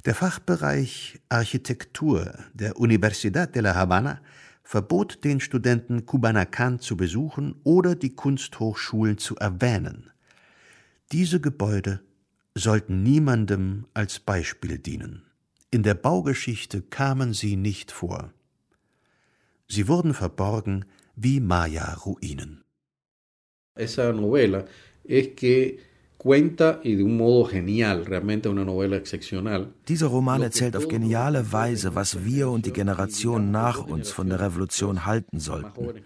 [0.05, 4.21] Der Fachbereich Architektur der Universidad de la Habana
[4.65, 10.11] verbot den Studenten Kubanacan zu besuchen oder die Kunsthochschulen zu erwähnen.
[11.13, 12.01] Diese Gebäude
[12.55, 15.23] sollten niemandem als Beispiel dienen.
[15.71, 18.33] In der Baugeschichte kamen sie nicht vor.
[19.69, 20.85] Sie wurden verborgen
[21.17, 22.63] wie Maya-Ruinen.
[23.75, 24.67] Esa novela
[25.05, 25.79] es que
[29.89, 34.41] dieser Roman erzählt auf geniale Weise, was wir und die Generation nach uns von der
[34.41, 36.03] Revolution halten sollten.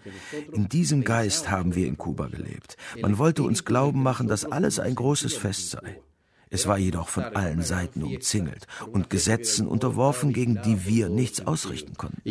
[0.53, 2.77] In diesem Geist haben wir in Kuba gelebt.
[3.01, 6.01] Man wollte uns glauben machen, dass alles ein großes Fest sei.
[6.49, 11.95] Es war jedoch von allen Seiten umzingelt und Gesetzen unterworfen, gegen die wir nichts ausrichten
[11.95, 12.21] konnten.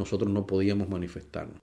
[0.00, 1.60] nosotros no podíamos manifestarnos.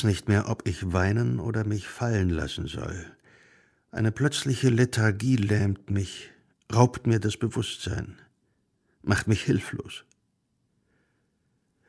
[0.00, 3.04] Weiß nicht mehr, ob ich weinen oder mich fallen lassen soll.
[3.90, 6.30] Eine plötzliche Lethargie lähmt mich,
[6.72, 8.16] raubt mir das Bewusstsein,
[9.02, 10.04] macht mich hilflos.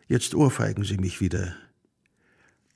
[0.10, 1.56] Jetzt ohrfeigen sie mich wieder.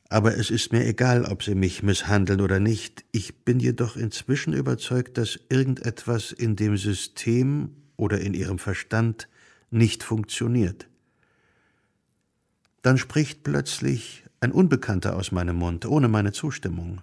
[0.08, 3.04] Aber es ist mir egal, ob sie mich misshandeln oder nicht.
[3.12, 9.28] Ich bin jedoch inzwischen überzeugt, dass irgendetwas in dem System oder in ihrem Verstand
[9.70, 10.88] nicht funktioniert.
[12.84, 17.02] Dann spricht plötzlich ein Unbekannter aus meinem Mund, ohne meine Zustimmung.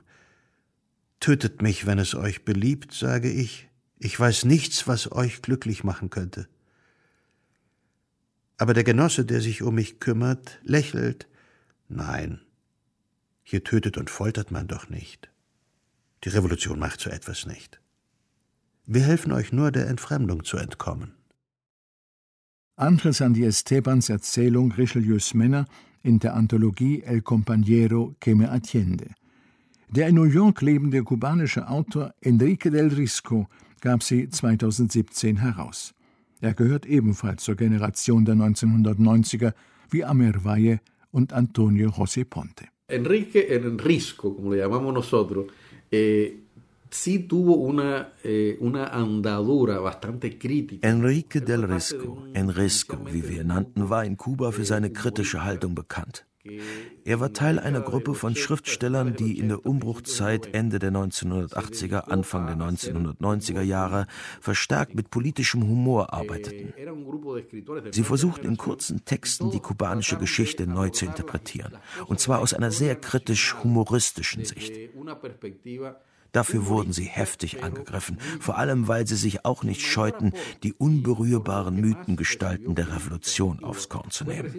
[1.18, 3.68] Tötet mich, wenn es euch beliebt, sage ich,
[3.98, 6.48] ich weiß nichts, was euch glücklich machen könnte.
[8.58, 11.26] Aber der Genosse, der sich um mich kümmert, lächelt,
[11.88, 12.40] nein,
[13.42, 15.28] hier tötet und foltert man doch nicht.
[16.22, 17.80] Die Revolution macht so etwas nicht.
[18.86, 21.14] Wir helfen euch nur, der Entfremdung zu entkommen.
[22.76, 25.66] Andres Andy Estebans Erzählung Richelieus Männer
[26.02, 29.14] in der Anthologie El Compañero que me atiende.
[29.88, 33.48] Der in New York lebende kubanische Autor Enrique del Risco
[33.80, 35.94] gab sie 2017 heraus.
[36.40, 39.52] Er gehört ebenfalls zur Generation der 1990er
[39.90, 40.80] wie Amer Valle
[41.10, 42.66] und Antonio José Ponte.
[42.88, 45.46] Enrique el Risco, como le llamamos nosotros,
[45.90, 46.41] eh,
[46.94, 50.86] sí tuvo una, eh, una andadura bastante crítica.
[50.86, 55.74] Enrique del Risco, Enrisco, wie wir ihn nannten, war in Kuba für seine kritische Haltung
[55.74, 56.26] bekannt.
[57.04, 62.46] Er war Teil einer Gruppe von Schriftstellern, die in der Umbruchzeit Ende der 1980er, Anfang
[62.48, 64.06] der 1990er Jahre
[64.40, 66.74] verstärkt mit politischem Humor arbeiteten.
[67.92, 72.72] Sie versuchten in kurzen Texten die kubanische Geschichte neu zu interpretieren, und zwar aus einer
[72.72, 74.72] sehr kritisch humoristischen Sicht.
[76.32, 81.76] Dafür wurden sie heftig angegriffen, vor allem weil sie sich auch nicht scheuten, die unberührbaren
[81.76, 84.50] Mythengestalten der Revolution aufs Korn zu nehmen.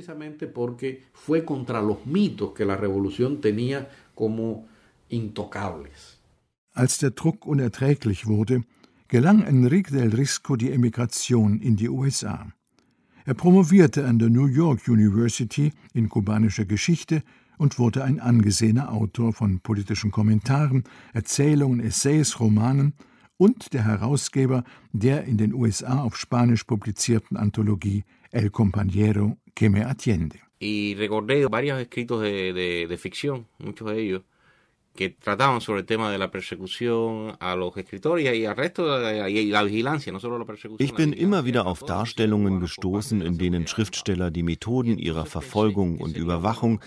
[6.75, 8.63] Als der Druck unerträglich wurde,
[9.07, 12.51] gelang Enrique del Risco die Emigration in die USA.
[13.25, 17.23] Er promovierte an der New York University in kubanischer Geschichte
[17.63, 20.83] und wurde ein angesehener Autor von politischen Kommentaren,
[21.13, 22.93] Erzählungen, Essays, Romanen
[23.37, 29.85] und der Herausgeber der in den USA auf Spanisch publizierten Anthologie El Compañero que me
[29.85, 30.39] atiende.
[30.59, 34.23] Y recordé varios escritos de, de, de ficción, muchos de ellos,
[34.95, 38.83] que trataban sobre el tema de la persecución a los escritores y al resto
[39.27, 40.85] y la vigilancia, no solo la persecución.
[40.85, 46.15] Ich bin immer wieder auf Darstellungen gestoßen, in denen Schriftsteller die Methoden ihrer Verfolgung und
[46.17, 46.79] Überwachung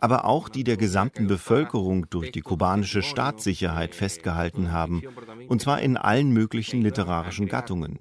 [0.00, 5.02] aber auch die der gesamten Bevölkerung durch die kubanische Staatssicherheit festgehalten haben,
[5.48, 7.98] und zwar in allen möglichen literarischen Gattungen.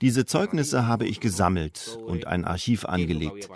[0.00, 3.48] Diese Zeugnisse habe ich gesammelt und ein Archiv angelegt.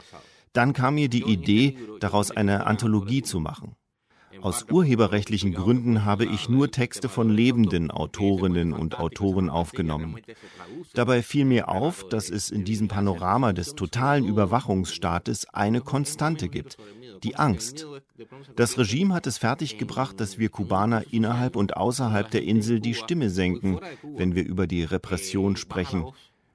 [0.53, 3.77] Dann kam mir die Idee, daraus eine Anthologie zu machen.
[4.43, 10.17] Aus urheberrechtlichen Gründen habe ich nur Texte von lebenden Autorinnen und Autoren aufgenommen.
[10.95, 16.77] Dabei fiel mir auf, dass es in diesem Panorama des totalen Überwachungsstaates eine Konstante gibt,
[17.23, 17.87] die Angst.
[18.57, 23.31] Das Regime hat es fertiggebracht, dass wir Kubaner innerhalb und außerhalb der Insel die Stimme
[23.31, 26.07] senken, wenn wir über die Repression sprechen.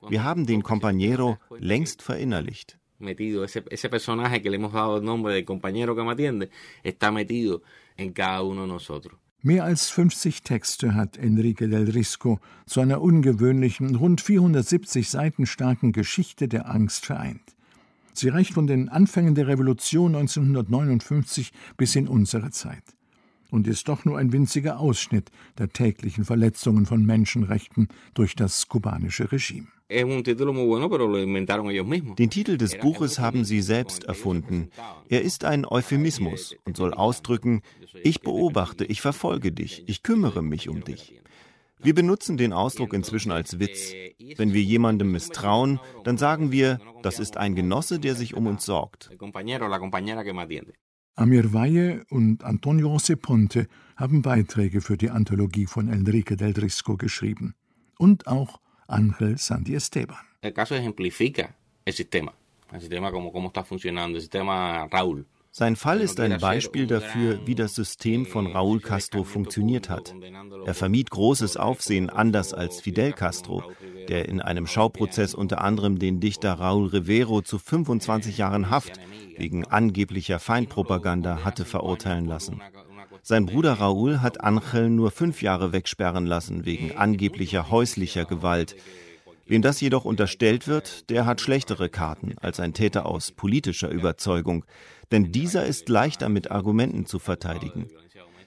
[0.07, 2.77] Wir haben den Compañero längst verinnerlicht.
[2.99, 6.49] Metido, ese, ese personaje que le hemos dado el nombre de compañero que me atiende,
[6.83, 7.61] está metido
[7.97, 9.19] en cada uno de nosotros.
[9.41, 15.91] Mehr als 50 Texte hat Enrique del Risco zu einer ungewöhnlichen, rund 470 Seiten starken
[15.91, 17.55] Geschichte der Angst vereint.
[18.13, 22.94] Sie reicht von den Anfängen der Revolution 1959 bis in unsere Zeit
[23.51, 29.31] und ist doch nur ein winziger Ausschnitt der täglichen Verletzungen von Menschenrechten durch das kubanische
[29.31, 29.67] Regime.
[32.15, 34.69] Den Titel des Buches haben sie selbst erfunden.
[35.09, 37.61] Er ist ein Euphemismus und soll ausdrücken,
[38.03, 41.21] ich beobachte, ich verfolge dich, ich kümmere mich um dich.
[41.79, 43.93] Wir benutzen den Ausdruck inzwischen als Witz.
[44.37, 48.65] Wenn wir jemandem misstrauen, dann sagen wir, das ist ein Genosse, der sich um uns
[48.65, 49.11] sorgt.
[51.17, 56.97] Amir Valle und Antonio José Ponte haben Beiträge für die Anthologie von Enrique del Risco
[56.97, 57.55] geschrieben.
[57.97, 60.17] Und auch Ángel Sandy Esteban.
[60.41, 61.55] El caso ejemplifica
[61.85, 62.33] el sistema,
[62.73, 65.25] el sistema como cómo está funcionando, el sistema Raúl.
[65.57, 70.13] Sein Fall ist ein Beispiel dafür, wie das System von Raúl Castro funktioniert hat.
[70.65, 73.63] Er vermied großes Aufsehen anders als Fidel Castro,
[74.09, 78.99] der in einem Schauprozess unter anderem den Dichter Raúl Rivero zu 25 Jahren Haft
[79.37, 82.61] wegen angeblicher Feindpropaganda hatte verurteilen lassen.
[83.21, 88.75] Sein Bruder Raúl hat Angel nur fünf Jahre wegsperren lassen wegen angeblicher häuslicher Gewalt.
[89.45, 94.65] Wem das jedoch unterstellt wird, der hat schlechtere Karten als ein Täter aus politischer Überzeugung,
[95.11, 97.87] denn dieser ist leichter mit Argumenten zu verteidigen.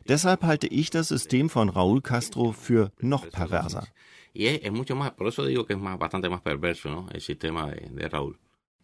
[0.09, 3.87] Deshalb halte ich das System von Raúl Castro für noch perverser.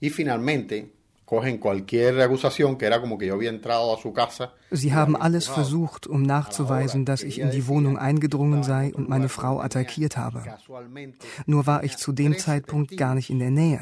[0.01, 0.91] Y finalmente,
[1.25, 4.53] cogen cualquier acusación que era como que yo había entrado a su casa.
[4.70, 9.29] Sie haben alles versucht, um nachzuweisen, dass ich in die Wohnung eingedrungen sei und meine
[9.29, 10.43] Frau attackiert habe.
[11.47, 13.81] Nur war ich zu dem Zeitpunkt gar nicht in der Nähe.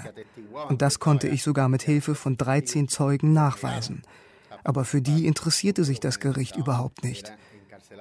[0.69, 4.03] Und das konnte ich sogar mit Hilfe von 13 Zeugen nachweisen.
[4.65, 7.33] Aber für die interessierte sich das Gericht überhaupt nicht.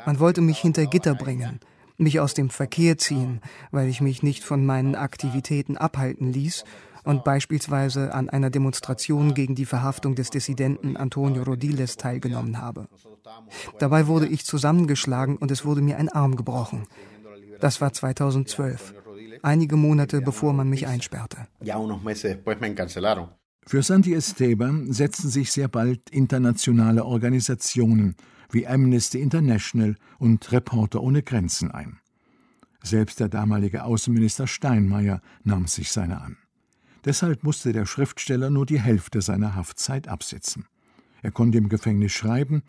[0.05, 1.59] Man wollte mich hinter Gitter bringen,
[1.97, 6.63] mich aus dem Verkehr ziehen, weil ich mich nicht von meinen Aktivitäten abhalten ließ
[7.03, 12.87] und beispielsweise an einer Demonstration gegen die Verhaftung des Dissidenten Antonio Rodiles teilgenommen habe.
[13.79, 16.87] Dabei wurde ich zusammengeschlagen und es wurde mir ein Arm gebrochen.
[17.59, 18.93] Das war 2012,
[19.43, 21.47] einige Monate bevor man mich einsperrte.
[23.67, 28.15] Für Santi Esteban setzten sich sehr bald internationale Organisationen
[28.49, 31.99] wie Amnesty International und Reporter ohne Grenzen ein.
[32.83, 36.37] Selbst der damalige Außenminister Steinmeier nahm sich seiner an.
[37.05, 40.65] Deshalb musste der Schriftsteller nur die Hälfte seiner Haftzeit absitzen.
[41.21, 42.63] Er konnte im Gefängnis schreiben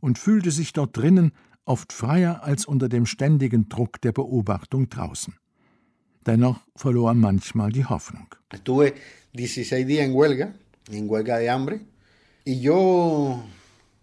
[0.00, 1.32] und fühlte sich dort drinnen
[1.64, 5.34] oft freier als unter dem ständigen Druck der Beobachtung draußen.
[6.26, 8.26] Dennoch verlor er manchmal die Hoffnung.
[8.50, 8.94] Estuve
[9.34, 10.54] 16 días en huelga,
[10.90, 11.80] en huelga de hambre,
[12.44, 13.42] y yo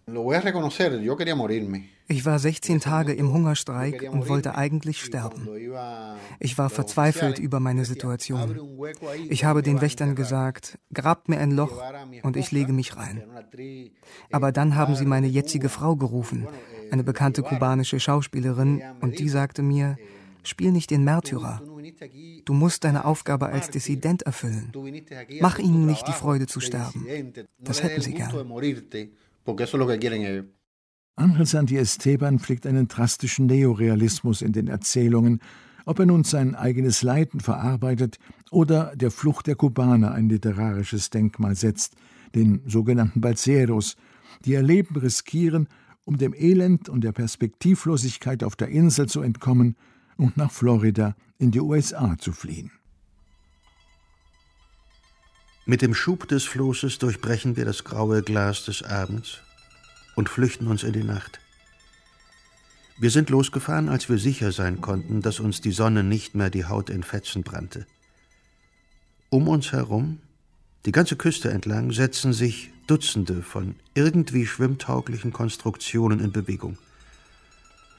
[0.06, 1.88] lo voy a reconocer, yo quería morirme.
[2.10, 5.48] Ich war 16 Tage im Hungerstreik und wollte eigentlich sterben.
[6.40, 8.58] Ich war verzweifelt über meine Situation.
[9.28, 11.80] Ich habe den Wächtern gesagt, grabt mir ein Loch
[12.24, 13.22] und ich lege mich rein.
[14.32, 16.48] Aber dann haben sie meine jetzige Frau gerufen,
[16.90, 19.96] eine bekannte kubanische Schauspielerin, und die sagte mir,
[20.42, 21.62] spiel nicht den Märtyrer.
[22.44, 24.72] Du musst deine Aufgabe als Dissident erfüllen.
[25.40, 27.06] Mach ihnen nicht die Freude zu sterben.
[27.60, 28.34] Das hätten sie gern.
[31.20, 35.40] Angel Santi Esteban pflegt einen drastischen Neorealismus in den Erzählungen,
[35.84, 38.18] ob er nun sein eigenes Leiden verarbeitet
[38.50, 41.94] oder der Flucht der Kubaner ein literarisches Denkmal setzt,
[42.34, 43.96] den sogenannten Balseros,
[44.46, 45.68] die ihr Leben riskieren,
[46.06, 49.76] um dem Elend und der Perspektivlosigkeit auf der Insel zu entkommen
[50.16, 52.70] und nach Florida in die USA zu fliehen.
[55.66, 59.42] Mit dem Schub des Flosses durchbrechen wir das graue Glas des Abends
[60.20, 61.40] und flüchten uns in die Nacht.
[62.98, 66.66] Wir sind losgefahren, als wir sicher sein konnten, dass uns die Sonne nicht mehr die
[66.66, 67.86] Haut in Fetzen brannte.
[69.30, 70.18] Um uns herum,
[70.84, 76.76] die ganze Küste entlang, setzen sich Dutzende von irgendwie schwimmtauglichen Konstruktionen in Bewegung.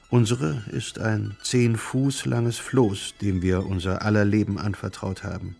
[0.08, 5.56] Unsere ist ein zehn Fuß langes Floß, dem wir unser aller Leben anvertraut haben.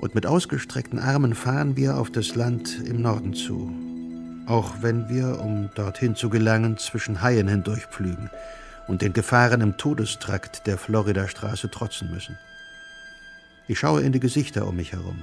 [0.00, 3.95] Und mit ausgestreckten Armen fahren wir auf das Land im Norden zu,
[4.46, 8.30] auch wenn wir, um dorthin zu gelangen, zwischen Haien hindurchpflügen
[8.86, 12.38] und den Gefahren im Todestrakt der Floridastraße trotzen müssen.
[13.68, 15.18] Ich schaue in die Gesichter um mich herum.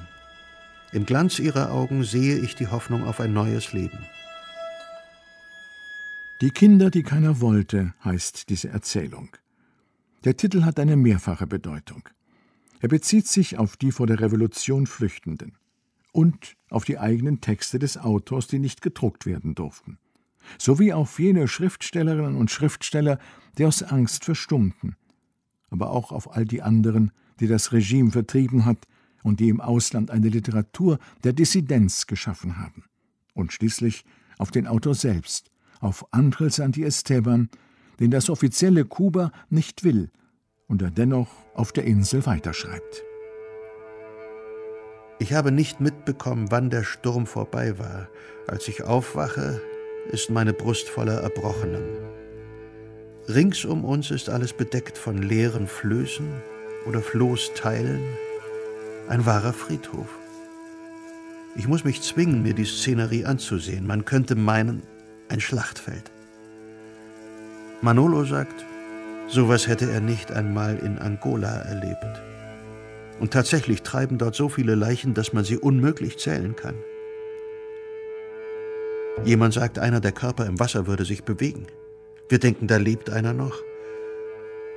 [0.91, 4.05] Im Glanz ihrer Augen sehe ich die Hoffnung auf ein neues Leben.
[6.41, 9.29] Die Kinder, die keiner wollte, heißt diese Erzählung.
[10.25, 12.09] Der Titel hat eine mehrfache Bedeutung.
[12.81, 15.53] Er bezieht sich auf die vor der Revolution Flüchtenden
[16.13, 19.97] und auf die eigenen Texte des Autors, die nicht gedruckt werden durften,
[20.57, 23.19] sowie auf jene Schriftstellerinnen und Schriftsteller,
[23.57, 24.95] die aus Angst verstummten,
[25.69, 28.87] aber auch auf all die anderen, die das Regime vertrieben hat
[29.23, 32.85] und die im Ausland eine Literatur der Dissidenz geschaffen haben,
[33.33, 34.05] und schließlich
[34.37, 37.49] auf den Autor selbst, auf Angel Santi Esteban,
[37.99, 40.11] den das offizielle Kuba nicht will
[40.67, 43.03] und er dennoch auf der Insel weiterschreibt.
[45.19, 48.07] Ich habe nicht mitbekommen, wann der Sturm vorbei war.
[48.47, 49.61] Als ich aufwache,
[50.11, 51.83] ist meine Brust voller Erbrochenem.
[53.29, 56.27] Rings um uns ist alles bedeckt von leeren Flößen
[56.87, 58.01] oder Floßteilen.
[59.07, 60.07] Ein wahrer Friedhof.
[61.55, 63.85] Ich muss mich zwingen, mir die Szenerie anzusehen.
[63.85, 64.81] Man könnte meinen,
[65.29, 66.11] ein Schlachtfeld.
[67.81, 68.65] Manolo sagt,
[69.27, 72.32] sowas hätte er nicht einmal in Angola erlebt.
[73.19, 76.75] Und tatsächlich treiben dort so viele Leichen, dass man sie unmöglich zählen kann.
[79.23, 81.67] Jemand sagt, einer der Körper im Wasser würde sich bewegen.
[82.29, 83.61] Wir denken, da lebt einer noch.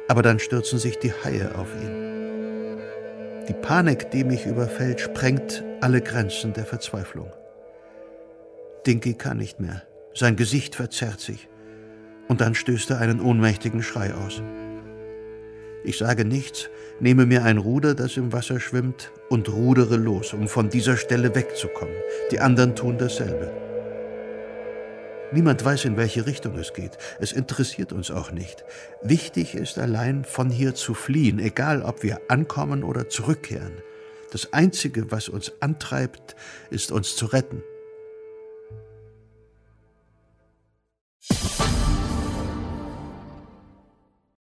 [0.09, 2.78] Aber dann stürzen sich die Haie auf ihn.
[3.49, 7.32] Die Panik, die mich überfällt, sprengt alle Grenzen der Verzweiflung.
[8.87, 9.82] Dinky kann nicht mehr.
[10.14, 11.49] Sein Gesicht verzerrt sich.
[12.28, 14.43] Und dann stößt er einen ohnmächtigen Schrei aus.
[15.87, 16.68] Ich sage nichts,
[16.99, 21.32] nehme mir ein Ruder, das im Wasser schwimmt, und rudere los, um von dieser Stelle
[21.37, 21.95] wegzukommen.
[22.32, 23.53] Die anderen tun dasselbe.
[25.30, 26.99] Niemand weiß, in welche Richtung es geht.
[27.20, 28.64] Es interessiert uns auch nicht.
[29.01, 33.74] Wichtig ist allein, von hier zu fliehen, egal ob wir ankommen oder zurückkehren.
[34.32, 36.34] Das Einzige, was uns antreibt,
[36.68, 37.62] ist uns zu retten.
[41.30, 41.65] Musik